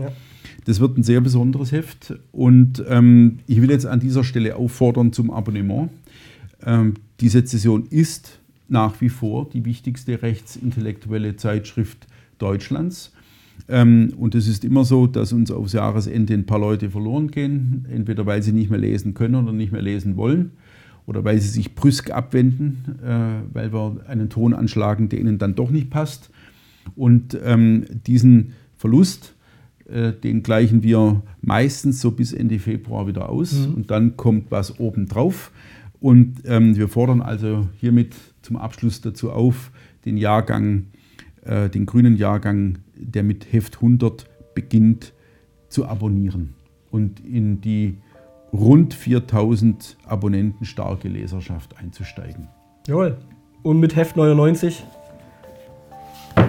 Das 0.67 0.79
wird 0.79 0.99
ein 0.99 1.03
sehr 1.03 1.23
besonderes 1.23 1.73
Heft 1.73 2.15
und 2.31 2.85
ähm, 2.89 3.39
ich 3.47 3.63
will 3.63 3.71
jetzt 3.71 3.87
an 3.87 4.01
dieser 4.01 4.23
Stelle 4.23 4.57
auffordern 4.57 5.15
zum 5.15 5.31
Abonnement. 5.31 5.89
Ähm, 6.63 6.95
die 7.21 7.31
Sezession 7.31 7.87
ist 7.89 8.39
nach 8.69 9.01
wie 9.01 9.09
vor 9.09 9.49
die 9.49 9.65
wichtigste 9.65 10.21
rechtsintellektuelle 10.21 11.37
Zeitschrift 11.37 12.07
Deutschlands. 12.37 13.13
Ähm, 13.69 14.13
und 14.19 14.35
es 14.35 14.47
ist 14.47 14.63
immer 14.63 14.85
so, 14.85 15.07
dass 15.07 15.33
uns 15.33 15.51
aufs 15.51 15.73
Jahresende 15.73 16.35
ein 16.35 16.45
paar 16.45 16.59
Leute 16.59 16.91
verloren 16.91 17.31
gehen, 17.31 17.87
entweder 17.91 18.27
weil 18.27 18.43
sie 18.43 18.53
nicht 18.53 18.69
mehr 18.69 18.81
lesen 18.81 19.15
können 19.15 19.37
oder 19.37 19.53
nicht 19.53 19.73
mehr 19.73 19.81
lesen 19.81 20.17
wollen 20.19 20.51
oder 21.07 21.25
weil 21.25 21.39
sie 21.41 21.49
sich 21.49 21.75
brüsk 21.75 22.11
abwenden, 22.11 22.99
äh, 23.03 23.55
weil 23.55 23.73
wir 23.73 24.05
einen 24.09 24.29
Ton 24.29 24.55
anschlagen, 24.55 25.09
der 25.09 25.21
ihnen 25.21 25.39
dann 25.39 25.55
doch 25.55 25.71
nicht 25.71 25.91
passt. 25.91 26.31
Und 26.95 27.39
ähm, 27.45 27.85
diesen 28.07 28.53
Verlust, 28.77 29.35
äh, 29.89 30.13
den 30.13 30.43
gleichen 30.43 30.83
wir 30.83 31.23
meistens 31.41 32.01
so 32.01 32.11
bis 32.11 32.33
Ende 32.33 32.59
Februar 32.59 33.07
wieder 33.07 33.29
aus 33.29 33.67
mhm. 33.67 33.75
und 33.75 33.91
dann 33.91 34.17
kommt 34.17 34.51
was 34.51 34.79
obendrauf. 34.81 35.53
Und 36.01 36.43
ähm, 36.45 36.77
wir 36.77 36.89
fordern 36.89 37.23
also 37.23 37.69
hiermit 37.79 38.15
zum 38.43 38.57
Abschluss 38.57 39.01
dazu 39.01 39.33
auf, 39.33 39.71
den 40.05 40.17
Jahrgang, 40.17 40.87
äh, 41.43 41.69
den 41.69 41.87
grünen 41.87 42.17
Jahrgang, 42.17 42.79
der 42.97 43.23
mit 43.23 43.53
Heft 43.53 43.77
100 43.77 44.29
beginnt, 44.55 45.13
zu 45.69 45.87
abonnieren 45.87 46.55
und 46.91 47.21
in 47.21 47.61
die 47.61 47.99
rund 48.53 48.95
4000 48.95 49.97
Abonnenten 50.07 50.65
starke 50.65 51.09
Leserschaft 51.09 51.79
einzusteigen. 51.79 52.49
Jawohl. 52.87 53.19
Und 53.63 53.81
mit 53.81 53.97
Heft 53.97 54.17
99 54.17 54.85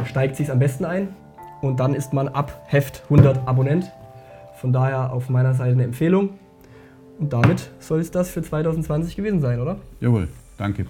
steigt 0.05 0.35
sich 0.35 0.51
am 0.51 0.59
besten 0.59 0.85
ein 0.85 1.09
und 1.61 1.79
dann 1.79 1.93
ist 1.93 2.13
man 2.13 2.27
ab 2.27 2.65
Heft 2.67 3.03
100 3.05 3.47
Abonnent. 3.47 3.91
Von 4.55 4.73
daher 4.73 5.13
auf 5.13 5.29
meiner 5.29 5.53
Seite 5.53 5.71
eine 5.73 5.83
Empfehlung. 5.83 6.31
Und 7.19 7.33
damit 7.33 7.71
soll 7.79 7.99
es 7.99 8.11
das 8.11 8.29
für 8.29 8.43
2020 8.43 9.15
gewesen 9.15 9.41
sein, 9.41 9.59
oder? 9.59 9.77
Jawohl, 9.99 10.27
danke. 10.57 10.85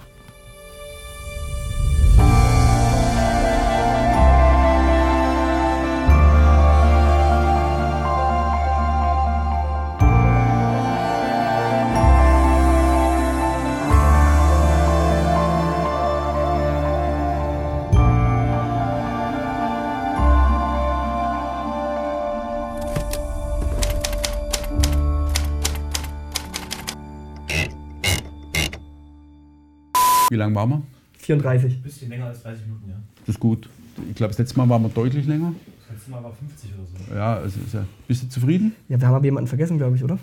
Waren 30.57 30.69
wir? 30.69 30.81
34. 31.19 31.73
Ein 31.75 31.81
bisschen 31.83 32.09
länger 32.09 32.25
als 32.25 32.41
30 32.41 32.65
Minuten, 32.65 32.89
ja. 32.89 32.95
Das 33.25 33.35
ist 33.35 33.39
gut. 33.39 33.69
Ich 34.09 34.15
glaube, 34.15 34.29
das 34.31 34.39
letzte 34.39 34.57
Mal 34.57 34.67
waren 34.67 34.81
wir 34.81 34.89
deutlich 34.89 35.25
länger. 35.25 35.53
Das 35.87 35.95
letzte 35.95 36.11
Mal 36.11 36.23
war 36.23 36.33
50 36.33 36.71
oder 36.73 36.83
so. 36.85 37.15
Ja, 37.15 37.35
also 37.35 37.59
ja, 37.73 37.85
bist 38.07 38.23
du 38.23 38.29
zufrieden? 38.29 38.75
Ja, 38.89 38.99
wir 38.99 39.07
haben 39.07 39.15
aber 39.15 39.25
jemanden 39.25 39.47
vergessen, 39.47 39.77
glaube 39.77 39.95
ich, 39.95 40.03
oder? 40.03 40.17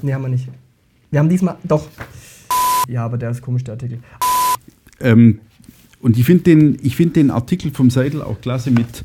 Nee, 0.00 0.14
haben 0.14 0.22
wir 0.22 0.28
nicht. 0.28 0.48
Wir 1.10 1.18
haben 1.18 1.28
diesmal. 1.28 1.56
Doch. 1.64 1.88
Ja, 2.88 3.04
aber 3.04 3.18
der 3.18 3.30
ist 3.30 3.42
komisch, 3.42 3.64
der 3.64 3.74
Artikel. 3.74 3.98
Ähm, 5.00 5.40
und 6.00 6.16
ich 6.16 6.24
finde 6.24 6.44
den, 6.44 6.78
find 6.78 7.16
den 7.16 7.30
Artikel 7.30 7.72
vom 7.72 7.90
Seidel 7.90 8.22
auch 8.22 8.40
klasse 8.40 8.70
mit 8.70 9.02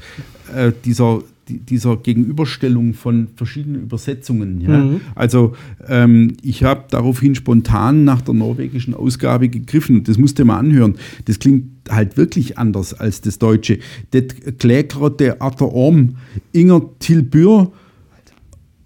äh, 0.55 0.71
dieser 0.85 1.21
dieser 1.47 1.97
Gegenüberstellung 1.97 2.93
von 2.93 3.27
verschiedenen 3.35 3.83
Übersetzungen. 3.83 4.61
Ja? 4.61 4.77
Mhm. 4.77 5.01
Also 5.15 5.55
ähm, 5.87 6.35
ich 6.41 6.63
habe 6.63 6.85
daraufhin 6.89 7.35
spontan 7.35 8.03
nach 8.03 8.21
der 8.21 8.33
norwegischen 8.33 8.93
Ausgabe 8.93 9.49
gegriffen. 9.49 10.03
Das 10.03 10.17
musste 10.17 10.45
man 10.45 10.67
anhören. 10.67 10.95
Das 11.25 11.39
klingt 11.39 11.65
halt 11.89 12.17
wirklich 12.17 12.57
anders 12.57 12.93
als 12.93 13.21
das 13.21 13.39
Deutsche. 13.39 13.79
Det 14.11 14.59
klägrate 14.59 15.41
atter 15.41 15.73
om 15.73 16.15
inger 16.51 16.81
tilbyr 16.99 17.71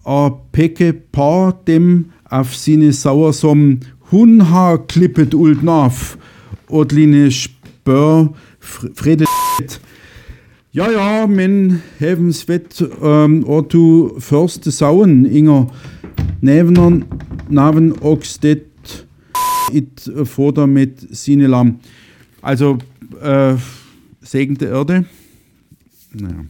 a 0.03 0.29
peke 0.51 0.93
par 0.93 1.53
dem 1.67 2.05
auf 2.29 2.55
sine 2.55 2.93
sauer 2.93 3.33
som 3.33 3.79
hun 4.11 4.49
har 4.49 4.77
klippet 4.87 5.33
ult 5.33 5.63
nav 5.63 6.17
odline 6.69 7.31
spør 7.31 8.29
fredet 8.59 9.79
ja, 10.77 10.91
ja, 10.91 11.25
men 11.25 11.81
hevensvett 11.97 12.81
um, 13.01 13.43
og 13.43 13.69
to 13.69 14.19
første 14.21 14.71
sauen, 14.71 15.25
Inger 15.25 15.65
Nevner, 16.41 16.99
Naven 17.49 17.95
og 18.01 18.25
Stedt 18.25 19.07
it 19.73 20.09
Vorder 20.37 20.65
mit 20.65 21.05
Sinelam. 21.11 21.79
Also, 22.41 22.77
äh, 23.21 23.55
segnete 24.21 24.65
Erde. 24.65 25.05
Naja. 26.13 26.45